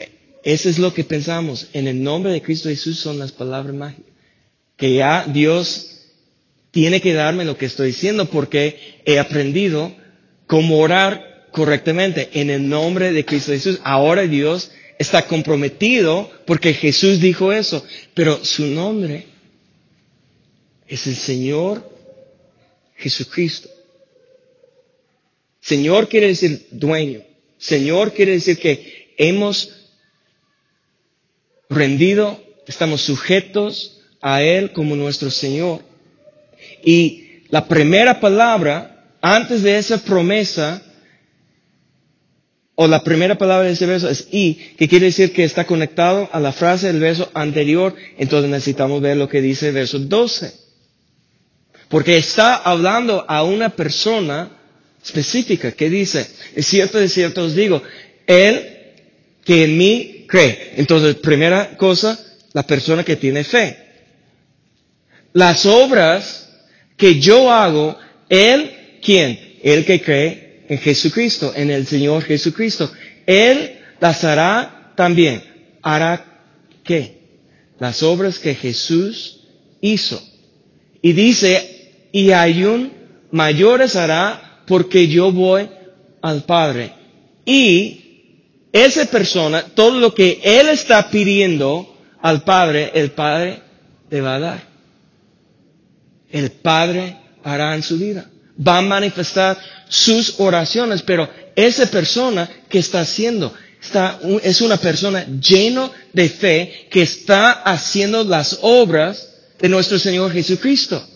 [0.44, 1.68] eso es lo que pensamos.
[1.72, 4.12] En el nombre de Cristo Jesús son las palabras mágicas.
[4.76, 6.06] Que ya Dios
[6.70, 9.92] tiene que darme lo que estoy diciendo porque he aprendido
[10.46, 13.80] cómo orar correctamente en el nombre de Cristo Jesús.
[13.82, 17.84] Ahora Dios está comprometido porque Jesús dijo eso.
[18.14, 19.26] Pero su nombre
[20.86, 21.88] es el Señor
[22.96, 23.68] Jesucristo.
[25.60, 27.22] Señor quiere decir dueño.
[27.58, 29.70] Señor quiere decir que hemos
[31.68, 35.82] rendido, estamos sujetos a Él como nuestro Señor.
[36.84, 40.82] Y la primera palabra, antes de esa promesa,
[42.80, 46.28] o la primera palabra de ese verso es y, que quiere decir que está conectado
[46.30, 50.52] a la frase del verso anterior, entonces necesitamos ver lo que dice el verso 12.
[51.88, 54.50] Porque está hablando a una persona
[55.04, 57.82] específica que dice, es cierto, es cierto os digo,
[58.28, 58.64] Él
[59.44, 60.74] que en mí cree.
[60.76, 62.16] Entonces, primera cosa,
[62.52, 63.76] la persona que tiene fe.
[65.32, 66.48] Las obras
[66.96, 69.56] que yo hago, Él, ¿quién?
[69.64, 72.90] Él que cree en Jesucristo, en el Señor Jesucristo.
[73.26, 75.42] Él las hará también.
[75.82, 76.24] ¿Hará
[76.84, 77.18] qué?
[77.78, 79.40] Las obras que Jesús
[79.80, 80.22] hizo.
[81.00, 82.92] Y dice, y hay un
[83.30, 85.68] mayores hará porque yo voy
[86.20, 86.92] al Padre.
[87.44, 88.04] Y
[88.72, 93.62] esa persona, todo lo que él está pidiendo al Padre, el Padre
[94.10, 94.68] le va a dar.
[96.30, 98.28] El Padre hará en su vida.
[98.66, 99.56] Va a manifestar
[99.88, 106.86] sus oraciones, pero esa persona que está haciendo, está, es una persona lleno de fe
[106.90, 111.06] que está haciendo las obras de nuestro Señor Jesucristo.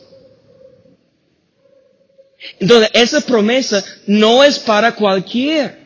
[2.59, 5.81] Entonces, esa promesa no es para cualquier.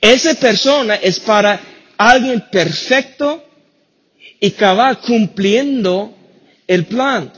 [0.00, 1.60] Esa persona es para
[1.96, 3.44] alguien perfecto
[4.40, 6.14] y que va cumpliendo
[6.66, 7.32] el plan.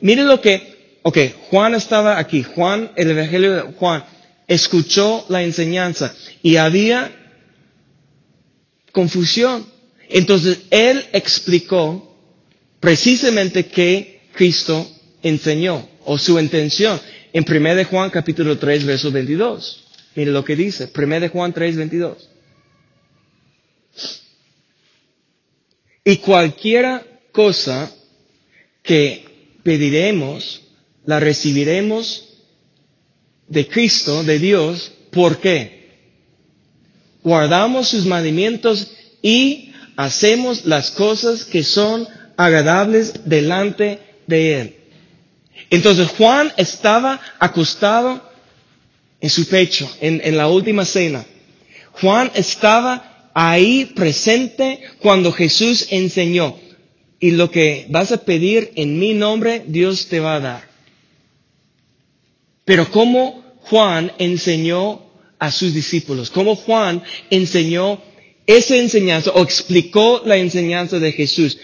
[0.00, 1.18] Mire lo que, ok,
[1.50, 4.04] Juan estaba aquí, Juan, el Evangelio de Juan,
[4.46, 7.10] escuchó la enseñanza y había
[8.92, 9.66] confusión.
[10.08, 12.16] Entonces él explicó
[12.80, 14.90] precisamente qué Cristo
[15.22, 16.98] enseñó o su intención
[17.32, 19.84] en 1 de Juan capítulo 3 verso 22.
[20.14, 22.28] Mire lo que dice, 1 de Juan 3, 22.
[26.04, 27.92] Y cualquiera cosa
[28.82, 30.62] que pediremos,
[31.08, 32.28] la recibiremos
[33.48, 34.92] de Cristo, de Dios.
[35.10, 35.88] ¿Por qué?
[37.22, 38.92] Guardamos sus mandamientos
[39.22, 44.76] y hacemos las cosas que son agradables delante de Él.
[45.70, 48.22] Entonces Juan estaba acostado
[49.18, 51.24] en su pecho, en, la última cena.
[51.92, 56.54] Juan estaba ahí presente cuando Jesús enseñó.
[57.18, 60.67] Y lo que vas a pedir en mi nombre, Dios te va a dar.
[62.68, 65.00] Pero cómo Juan enseñó
[65.38, 67.98] a sus discípulos, cómo Juan enseñó
[68.46, 71.56] esa enseñanza o explicó la enseñanza de Jesús.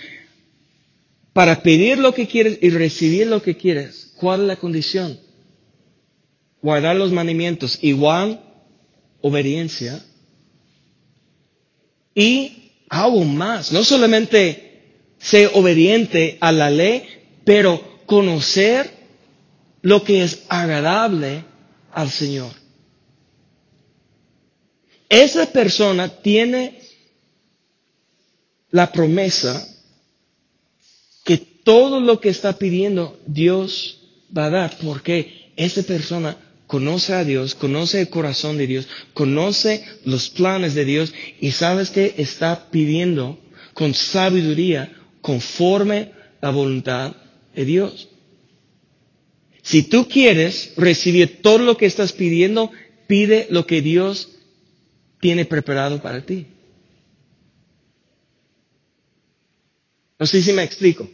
[1.34, 5.18] Para pedir lo que quieres y recibir lo que quieres, ¿cuál es la condición?
[6.62, 8.40] guardar los mandamientos, igual
[9.20, 10.02] obediencia.
[12.14, 14.80] Y aún más, no solamente
[15.18, 17.04] ser obediente a la ley,
[17.44, 18.93] pero conocer
[19.84, 21.44] lo que es agradable
[21.92, 22.50] al Señor.
[25.10, 26.80] Esa persona tiene
[28.70, 29.68] la promesa
[31.22, 34.00] que todo lo que está pidiendo Dios
[34.36, 39.84] va a dar, porque esa persona conoce a Dios, conoce el corazón de Dios, conoce
[40.06, 43.38] los planes de Dios y sabes que está pidiendo
[43.74, 47.14] con sabiduría conforme la voluntad
[47.54, 48.08] de Dios.
[49.64, 52.70] Si tú quieres recibir todo lo que estás pidiendo,
[53.06, 54.28] pide lo que Dios
[55.20, 56.46] tiene preparado para ti.
[60.18, 61.08] No sé si me explico.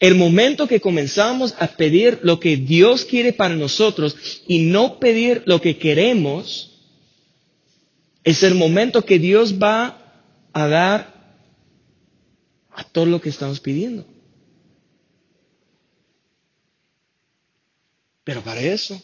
[0.00, 5.42] El momento que comenzamos a pedir lo que Dios quiere para nosotros y no pedir
[5.46, 6.78] lo que queremos,
[8.22, 10.22] es el momento que Dios va
[10.52, 11.40] a dar
[12.70, 14.06] a todo lo que estamos pidiendo.
[18.28, 19.00] Pero para eso,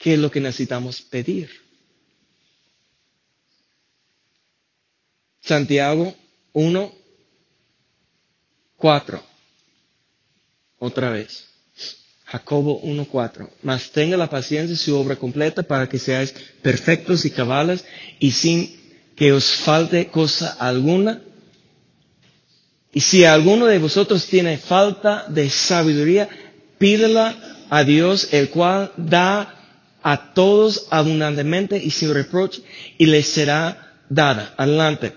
[0.00, 1.48] ¿qué es lo que necesitamos pedir?
[5.40, 6.12] Santiago
[6.52, 6.92] 1,
[8.78, 9.22] 4.
[10.80, 11.44] Otra vez.
[12.24, 13.48] Jacobo 1.4.
[13.62, 17.84] Mas tenga la paciencia su obra completa para que seáis perfectos y cabales
[18.18, 18.76] y sin
[19.14, 21.22] que os falte cosa alguna.
[22.92, 26.28] Y si alguno de vosotros tiene falta de sabiduría,
[26.82, 29.54] pídela a Dios, el cual da
[30.02, 32.60] a todos abundantemente y sin reproche,
[32.98, 34.52] y le será dada.
[34.56, 35.12] Adelante.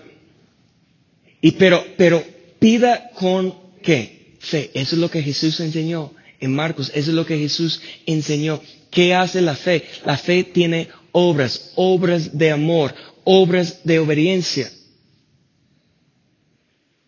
[1.40, 2.22] Y pero, pero
[2.60, 3.52] pida con
[3.82, 4.36] qué?
[4.38, 4.70] Fe.
[4.74, 6.92] Eso es lo que Jesús enseñó en Marcos.
[6.94, 8.62] Eso es lo que Jesús enseñó.
[8.92, 9.84] ¿Qué hace la fe?
[10.04, 12.94] La fe tiene obras, obras de amor,
[13.24, 14.70] obras de obediencia.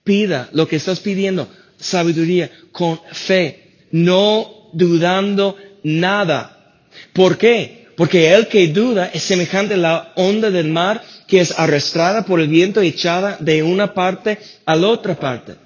[0.03, 1.49] Pida lo que estás pidiendo,
[1.79, 6.76] sabiduría, con fe no dudando nada.
[7.12, 7.89] ¿Por qué?
[7.97, 12.41] Porque el que duda es semejante a la onda del mar que es arrastrada por
[12.41, 15.57] el viento y echada de una parte a la otra parte.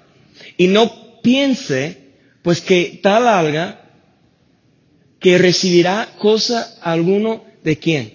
[0.57, 3.79] Y no piense, pues que tal alga
[5.19, 8.13] que recibirá cosa alguno de quién?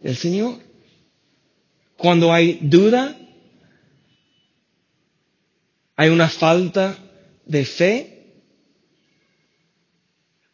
[0.00, 0.56] Del Señor.
[1.96, 3.16] Cuando hay duda,
[5.96, 6.98] hay una falta
[7.46, 8.15] de fe,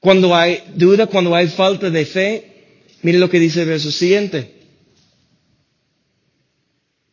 [0.03, 4.53] cuando hay duda, cuando hay falta de fe, mire lo que dice el verso siguiente.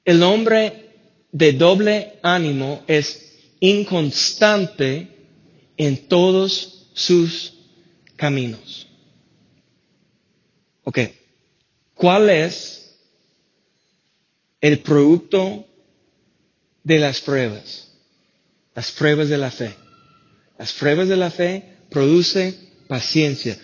[0.03, 0.89] El hombre
[1.31, 5.07] de doble ánimo es inconstante
[5.77, 7.53] en todos sus
[8.15, 8.87] caminos.
[10.83, 10.97] Ok.
[11.93, 12.97] ¿Cuál es
[14.61, 15.63] el producto
[16.83, 17.87] de las pruebas?
[18.73, 19.75] Las pruebas de la fe.
[20.57, 23.55] Las pruebas de la fe producen paciencia.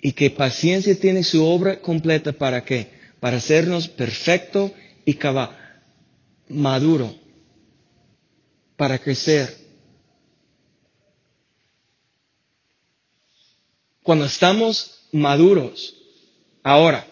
[0.00, 2.88] Y que paciencia tiene su obra completa para qué?
[3.18, 4.72] Para hacernos perfecto
[5.04, 5.50] y cabal,
[6.48, 7.12] maduro,
[8.76, 9.52] para crecer.
[14.02, 15.96] Cuando estamos maduros,
[16.62, 17.06] ahora,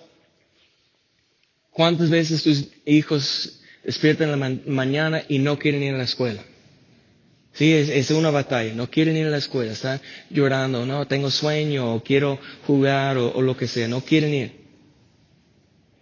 [1.70, 6.44] ¿cuántas veces tus hijos despiertan en la mañana y no quieren ir a la escuela?
[7.54, 8.74] Sí, es, una batalla.
[8.74, 10.00] No quieren ir a la escuela, están
[10.30, 13.88] llorando, no, tengo sueño, o quiero jugar, o, o lo que sea.
[13.88, 14.52] No quieren ir.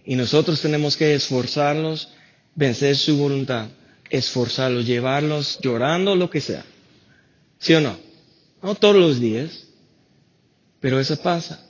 [0.04, 2.08] Y nosotros tenemos que esforzarlos,
[2.54, 3.68] vencer su voluntad,
[4.08, 6.64] esforzarlos, llevarlos llorando, lo que sea.
[7.58, 7.98] ¿Sí o no?
[8.62, 9.66] No todos los días,
[10.80, 11.66] pero eso pasa.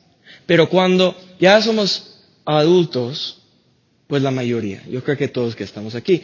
[0.47, 3.43] Pero cuando ya somos adultos,
[4.07, 6.23] pues la mayoría, yo creo que todos que estamos aquí,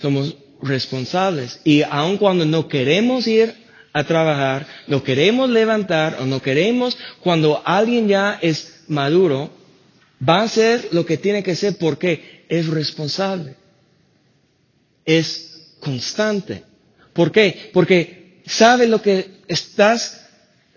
[0.00, 1.60] somos responsables.
[1.64, 3.54] Y aun cuando no queremos ir
[3.92, 9.50] a trabajar, no queremos levantar o no queremos, cuando alguien ya es maduro,
[10.26, 13.54] va a hacer lo que tiene que ser porque es responsable.
[15.04, 16.64] Es constante.
[17.12, 17.70] ¿Por qué?
[17.72, 20.26] Porque sabe lo que estás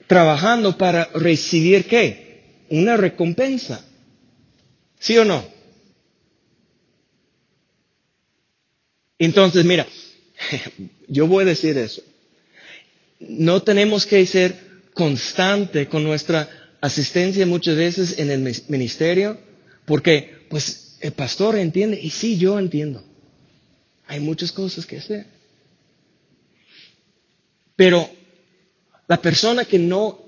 [0.05, 2.65] trabajando para recibir qué?
[2.69, 3.83] Una recompensa.
[4.99, 5.56] ¿Sí o no?
[9.19, 9.87] Entonces, mira,
[11.07, 12.01] yo voy a decir eso.
[13.19, 14.55] No tenemos que ser
[14.93, 16.49] constante con nuestra
[16.81, 19.39] asistencia muchas veces en el ministerio,
[19.85, 23.03] porque pues el pastor entiende, y sí, yo entiendo.
[24.07, 25.25] Hay muchas cosas que hacer.
[27.75, 28.09] Pero
[29.07, 30.19] la persona que no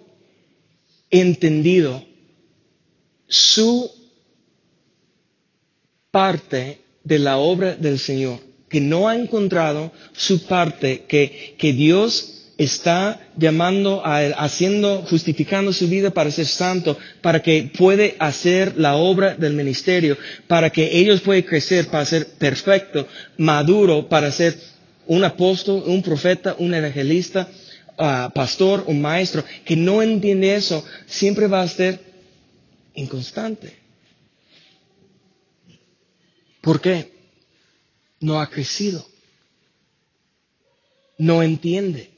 [1.11, 2.05] ha entendido
[3.27, 3.91] su
[6.11, 12.35] parte de la obra del Señor, que no ha encontrado su parte, que, que Dios
[12.59, 18.73] está llamando a él, haciendo, justificando su vida para ser santo, para que puede hacer
[18.77, 23.07] la obra del ministerio, para que ellos puedan crecer para ser perfecto,
[23.37, 24.57] maduro, para ser
[25.07, 27.47] un apóstol, un profeta, un evangelista,
[27.97, 31.97] uh, pastor, un maestro, que no entiende eso, siempre va a ser
[32.93, 33.73] inconstante.
[36.59, 37.18] ¿Por qué?
[38.19, 39.05] No ha crecido.
[41.17, 42.09] No entiende.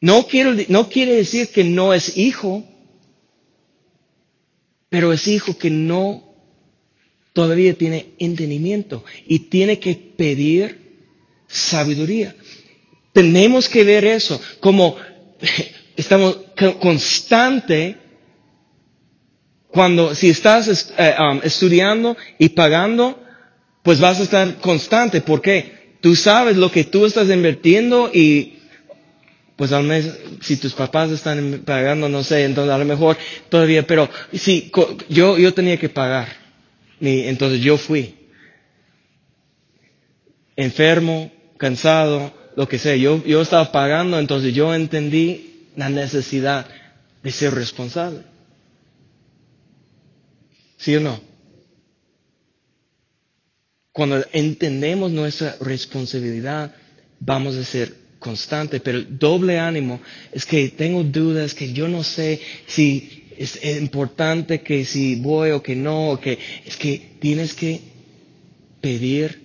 [0.00, 2.64] No, quiero, no quiere decir que no es hijo,
[4.88, 6.30] pero es hijo que no
[7.32, 10.90] todavía tiene entendimiento y tiene que pedir
[11.48, 12.34] sabiduría.
[13.12, 14.96] Tenemos que ver eso como
[15.96, 16.38] estamos
[16.80, 17.96] constante
[19.68, 23.22] cuando si estás eh, um, estudiando y pagando,
[23.82, 28.58] pues vas a estar constante porque tú sabes lo que tú estás invirtiendo y
[29.56, 33.18] pues al menos si tus papás están pagando, no sé, entonces a lo mejor
[33.50, 34.72] todavía, pero sí,
[35.10, 36.28] yo, yo tenía que pagar.
[36.98, 38.14] Y entonces yo fui.
[40.56, 42.96] Enfermo, cansado, lo que sea.
[42.96, 46.66] Yo, yo estaba pagando, entonces yo entendí la necesidad
[47.22, 48.20] de ser responsable.
[50.78, 51.29] ¿Sí o no?
[53.92, 56.74] Cuando entendemos nuestra responsabilidad,
[57.18, 60.00] vamos a ser constante, pero el doble ánimo
[60.32, 65.62] es que tengo dudas, que yo no sé si es importante, que si voy o
[65.62, 67.80] que no, o que es que tienes que
[68.80, 69.40] pedir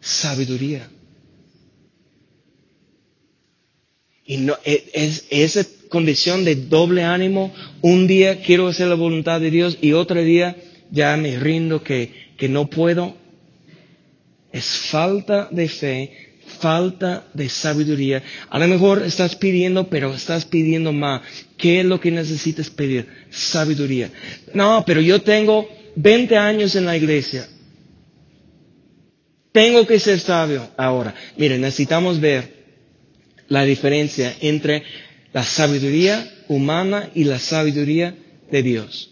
[0.00, 0.88] sabiduría.
[4.24, 9.40] Y no, e, es, esa condición de doble ánimo, un día quiero hacer la voluntad
[9.40, 10.56] de Dios y otro día
[10.92, 13.16] ya me rindo que, que no puedo.
[14.52, 18.22] Es falta de fe falta de sabiduría.
[18.48, 21.22] A lo mejor estás pidiendo, pero estás pidiendo más.
[21.56, 23.06] ¿Qué es lo que necesitas pedir?
[23.30, 24.10] Sabiduría.
[24.54, 27.48] No, pero yo tengo 20 años en la iglesia.
[29.52, 31.14] Tengo que ser sabio ahora.
[31.36, 32.60] Miren, necesitamos ver
[33.48, 34.82] la diferencia entre
[35.32, 38.14] la sabiduría humana y la sabiduría
[38.50, 39.10] de Dios.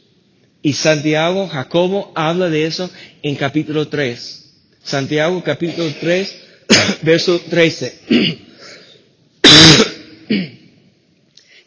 [0.63, 2.91] Y Santiago, Jacobo habla de eso
[3.23, 4.48] en capítulo 3.
[4.83, 6.37] Santiago capítulo 3,
[7.03, 7.99] verso 13.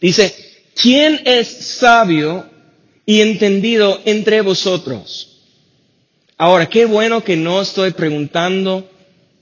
[0.01, 0.33] Dice,
[0.75, 2.45] ¿quién es sabio
[3.05, 5.27] y entendido entre vosotros?
[6.37, 8.89] Ahora, qué bueno que no estoy preguntando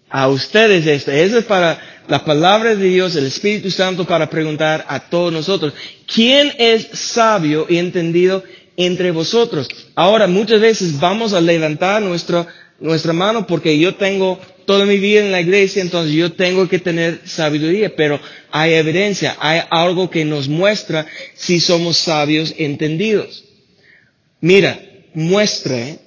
[0.09, 1.11] a ustedes esto.
[1.11, 5.73] Eso es para la palabra de Dios, el Espíritu Santo, para preguntar a todos nosotros.
[6.13, 8.43] ¿Quién es sabio y entendido
[8.75, 9.69] entre vosotros?
[9.95, 12.47] Ahora, muchas veces vamos a levantar nuestra,
[12.79, 16.79] nuestra mano porque yo tengo toda mi vida en la iglesia, entonces yo tengo que
[16.79, 18.19] tener sabiduría, pero
[18.51, 23.43] hay evidencia, hay algo que nos muestra si somos sabios entendidos.
[24.41, 24.79] Mira,
[25.13, 25.99] muestre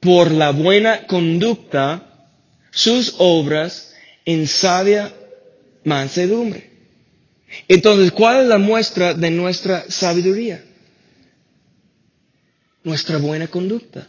[0.00, 2.28] por la buena conducta
[2.72, 3.94] sus obras
[4.24, 5.14] en sabia
[5.84, 6.70] mansedumbre.
[7.68, 10.64] Entonces, ¿cuál es la muestra de nuestra sabiduría?
[12.82, 14.08] Nuestra buena conducta.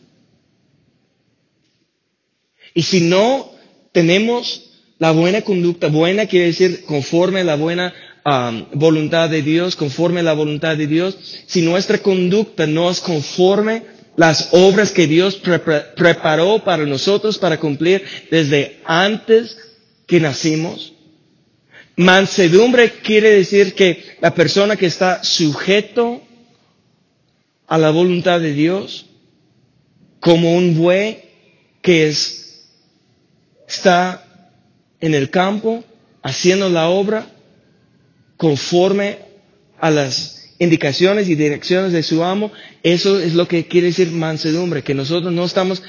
[2.73, 3.51] Y si no
[3.91, 7.93] tenemos la buena conducta, buena quiere decir conforme a la buena
[8.73, 13.83] voluntad de Dios, conforme a la voluntad de Dios, si nuestra conducta no es conforme
[14.15, 15.35] las obras que Dios
[15.95, 19.57] preparó para nosotros para cumplir desde antes
[20.07, 20.93] que nacimos.
[21.95, 26.21] Mansedumbre quiere decir que la persona que está sujeto
[27.67, 29.05] a la voluntad de Dios,
[30.19, 31.19] como un buey
[31.81, 32.42] que es
[33.67, 34.23] está
[34.99, 35.83] en el campo
[36.21, 37.27] haciendo la obra
[38.37, 39.19] conforme
[39.79, 42.51] a las indicaciones y direcciones de su amo,
[42.83, 45.83] eso es lo que quiere decir mansedumbre, que nosotros no estamos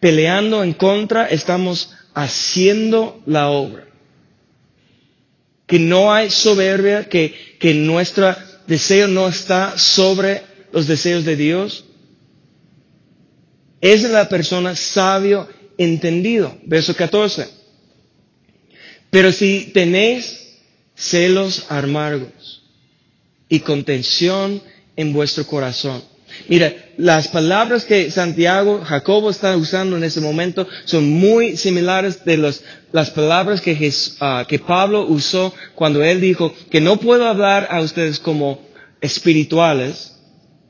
[0.00, 3.86] peleando en contra, estamos haciendo la obra.
[5.66, 8.34] Que no hay soberbia, que, que nuestro
[8.66, 11.84] deseo no está sobre los deseos de Dios.
[13.80, 15.48] Es la persona sabio
[15.78, 16.56] entendido.
[16.64, 17.48] Verso 14.
[19.10, 20.40] Pero si tenéis
[20.96, 22.62] celos amargos
[23.48, 24.62] y contención
[24.96, 26.02] en vuestro corazón.
[26.48, 32.36] Mira, las palabras que Santiago, Jacobo está usando en ese momento son muy similares de
[32.92, 37.80] las palabras que, ah, que Pablo usó cuando él dijo que no puedo hablar a
[37.80, 38.60] ustedes como
[39.00, 40.13] espirituales,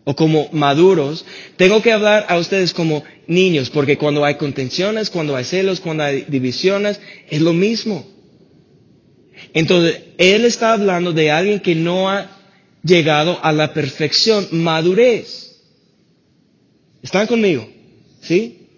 [0.04, 1.24] o como maduros,
[1.56, 6.04] tengo que hablar a ustedes como niños, porque cuando hay contenciones, cuando hay celos, cuando
[6.04, 7.00] hay divisiones,
[7.30, 8.06] es lo mismo.
[9.54, 12.30] Entonces, él está hablando de alguien que no ha
[12.84, 15.56] llegado a la perfección, madurez.
[17.02, 17.68] ¿Están conmigo?
[18.20, 18.68] ¿Sí?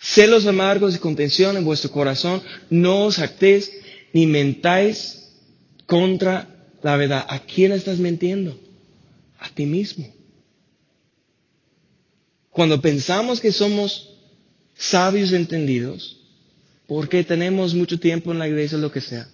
[0.00, 3.70] Celos amargos y contención en vuestro corazón, no os actéis
[4.12, 5.30] ni mentáis
[5.86, 6.48] contra
[6.82, 7.24] la verdad.
[7.28, 8.58] ¿A quién estás mintiendo?
[9.44, 10.06] A ti mismo.
[12.50, 14.08] Cuando pensamos que somos
[14.74, 16.18] sabios entendidos,
[16.86, 19.28] porque tenemos mucho tiempo en la iglesia, lo que sea,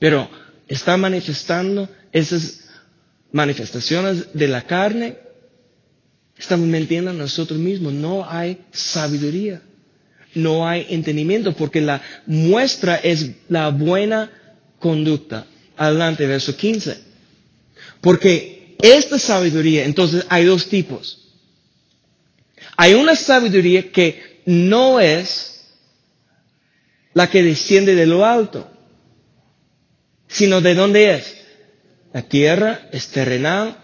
[0.00, 0.28] pero
[0.66, 2.64] está manifestando esas
[3.30, 5.16] manifestaciones de la carne,
[6.36, 7.92] estamos mintiendo a nosotros mismos.
[7.92, 9.62] No hay sabiduría,
[10.34, 14.28] no hay entendimiento, porque la muestra es la buena
[14.80, 15.46] conducta.
[15.76, 16.98] Adelante, verso 15.
[18.00, 21.26] Porque esta sabiduría, entonces hay dos tipos.
[22.76, 25.64] Hay una sabiduría que no es
[27.14, 28.70] la que desciende de lo alto,
[30.28, 31.36] sino de dónde es.
[32.12, 33.78] La tierra es terrenal,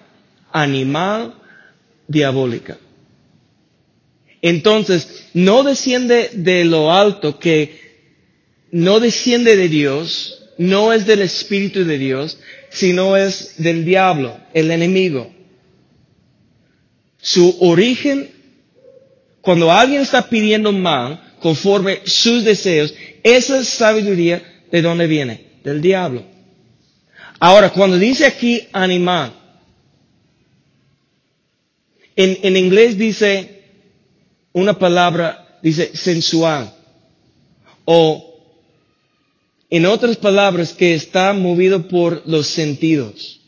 [0.52, 1.34] animal,
[2.06, 2.78] diabólica.
[4.42, 7.80] Entonces, no desciende de lo alto, que
[8.70, 12.38] no desciende de Dios, no es del Espíritu de Dios,
[12.72, 15.32] sino es del diablo, el enemigo.
[17.18, 18.32] Su origen
[19.42, 22.94] cuando alguien está pidiendo mal, conforme sus deseos,
[23.24, 25.46] esa sabiduría, ¿de dónde viene?
[25.64, 26.24] Del diablo.
[27.40, 29.32] Ahora, cuando dice aquí animal,
[32.14, 33.64] en, en inglés dice
[34.52, 36.72] una palabra, dice sensual.
[37.84, 38.31] O
[39.72, 43.40] en otras palabras, que está movido por los sentidos.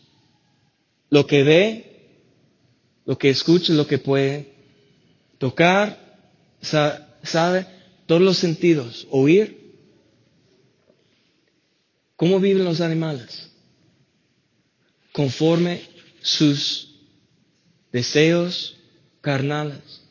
[1.10, 2.18] Lo que ve,
[3.04, 4.54] lo que escucha, lo que puede
[5.36, 6.18] tocar,
[6.62, 7.66] sabe,
[8.06, 9.74] todos los sentidos, oír.
[12.16, 13.50] ¿Cómo viven los animales?
[15.12, 15.82] Conforme
[16.22, 17.02] sus
[17.92, 18.78] deseos
[19.20, 20.03] carnales.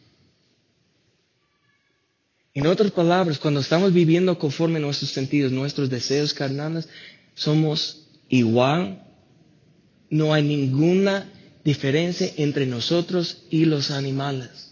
[2.55, 6.87] En otras palabras, cuando estamos viviendo conforme nuestros sentidos, nuestros deseos carnales,
[7.33, 9.03] somos igual.
[10.09, 11.31] No hay ninguna
[11.63, 14.71] diferencia entre nosotros y los animales.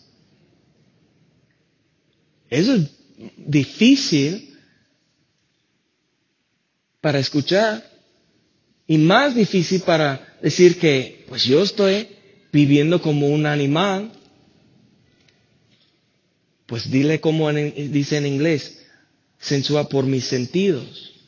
[2.49, 2.88] Eso es
[3.38, 4.55] difícil
[6.99, 7.84] para escuchar
[8.86, 12.09] y más difícil para decir que, pues yo estoy
[12.51, 14.11] viviendo como un animal.
[16.72, 18.80] Pues dile como dice en inglés,
[19.39, 21.19] sensual por mis sentidos.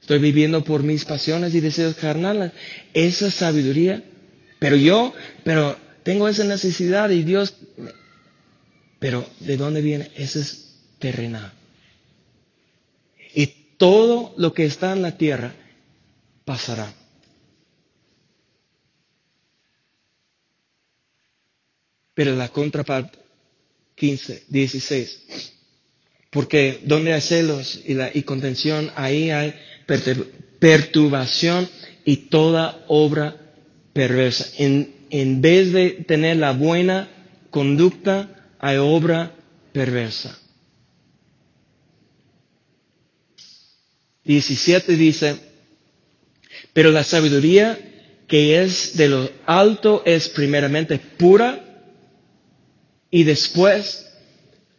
[0.00, 2.52] Estoy viviendo por mis pasiones y deseos carnales.
[2.94, 4.04] Esa sabiduría.
[4.58, 5.12] Pero yo,
[5.44, 7.54] pero tengo esa necesidad y Dios
[8.98, 10.10] pero ¿de dónde viene?
[10.16, 11.52] Ese es terrenal.
[13.34, 15.54] Y todo lo que está en la tierra
[16.44, 16.92] pasará.
[22.14, 23.18] Pero la contraparte,
[23.98, 25.20] 15, 16.
[26.30, 29.54] Porque donde hay celos y, la, y contención, ahí hay
[30.60, 31.68] perturbación
[32.04, 33.36] y toda obra
[33.92, 34.46] perversa.
[34.58, 37.08] En, en vez de tener la buena
[37.50, 39.34] conducta, hay obra
[39.72, 40.38] perversa.
[44.24, 45.36] 17 dice,
[46.74, 47.78] pero la sabiduría
[48.28, 51.64] que es de lo alto es primeramente pura
[53.10, 54.06] y después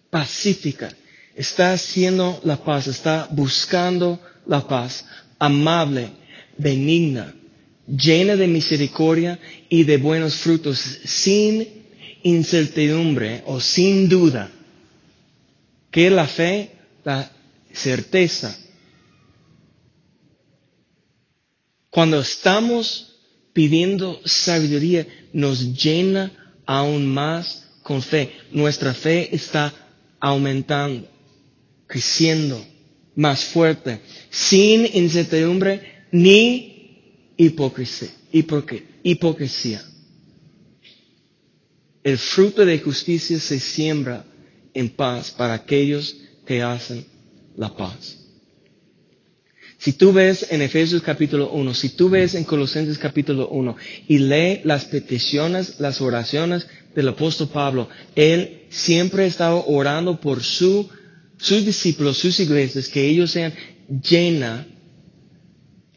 [0.09, 0.91] pacífica.
[1.35, 5.05] Está haciendo la paz, está buscando la paz,
[5.37, 6.09] amable,
[6.57, 7.33] benigna,
[7.87, 11.67] llena de misericordia y de buenos frutos, sin
[12.23, 14.51] incertidumbre o sin duda
[15.91, 16.71] que la fe,
[17.03, 17.31] la
[17.71, 18.55] certeza.
[21.89, 23.15] Cuando estamos
[23.53, 26.31] pidiendo sabiduría, nos llena
[26.65, 28.29] aún más con fe.
[28.51, 29.73] Nuestra fe está
[30.19, 31.07] aumentando,
[31.87, 32.63] creciendo
[33.15, 38.09] más fuerte, sin incertidumbre ni hipocresía.
[39.01, 39.83] hipocresía.
[42.03, 44.23] El fruto de justicia se siembra
[44.75, 46.15] en paz para aquellos
[46.45, 47.03] que hacen
[47.57, 48.19] la paz.
[49.79, 53.77] Si tú ves en Efesios capítulo 1, si tú ves en Colosenses capítulo 1
[54.09, 60.89] y lee las peticiones, las oraciones del apóstol Pablo, él siempre estaba orando por su,
[61.37, 63.53] sus discípulos, sus iglesias, que ellos sean
[64.03, 64.65] llenas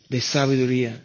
[0.09, 1.03] de sabiduría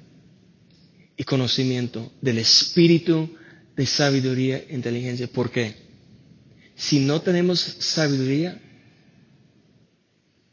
[1.15, 3.29] y conocimiento del Espíritu
[3.75, 5.27] de sabiduría e inteligencia.
[5.27, 5.75] ¿Por qué?
[6.75, 8.61] Si no tenemos sabiduría,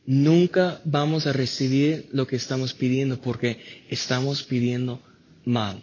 [0.07, 3.59] nunca vamos a recibir lo que estamos pidiendo porque
[3.89, 5.03] estamos pidiendo
[5.45, 5.83] mal.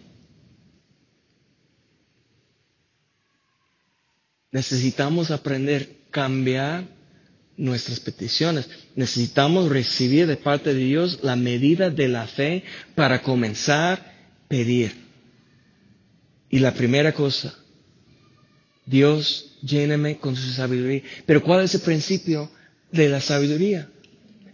[4.52, 6.86] Necesitamos aprender a cambiar
[7.58, 8.68] nuestras peticiones.
[8.96, 12.64] Necesitamos recibir de parte de Dios la medida de la fe
[12.96, 14.92] para comenzar a pedir.
[16.50, 17.56] Y la primera cosa,
[18.86, 21.04] Dios, lléname con su sabiduría.
[21.26, 22.52] Pero ¿cuál es el principio
[22.92, 23.88] de la sabiduría?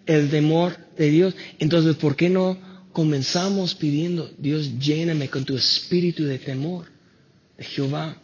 [0.06, 1.36] El temor de Dios.
[1.58, 2.58] Entonces, ¿por qué no
[2.94, 6.86] comenzamos pidiendo, Dios, lléname con tu espíritu de temor
[7.58, 8.22] de Jehová?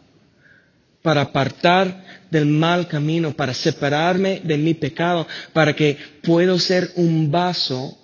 [1.04, 7.30] Para apartar del mal camino, para separarme de mi pecado, para que puedo ser un
[7.30, 7.98] vaso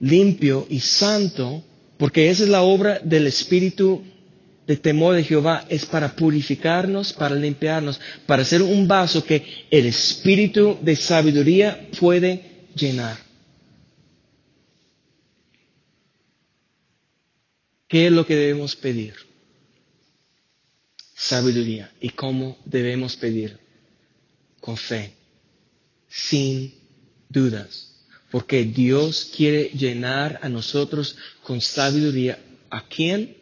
[0.00, 1.64] limpio y santo,
[1.96, 4.04] porque esa es la obra del Espíritu
[4.66, 9.86] de temor de Jehová, es para purificarnos, para limpiarnos, para ser un vaso que el
[9.86, 13.16] Espíritu de sabiduría puede llenar.
[17.88, 19.27] ¿Qué es lo que debemos pedir?
[21.18, 23.58] Sabiduría y cómo debemos pedir
[24.60, 25.12] con fe,
[26.08, 26.72] sin
[27.28, 27.92] dudas,
[28.30, 32.38] porque Dios quiere llenar a nosotros con sabiduría.
[32.70, 33.36] ¿A quién?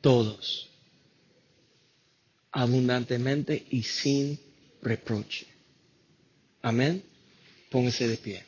[0.00, 0.68] Todos.
[2.52, 4.38] Abundantemente y sin
[4.80, 5.46] reproche.
[6.62, 7.02] Amén.
[7.70, 8.45] Póngase de pie.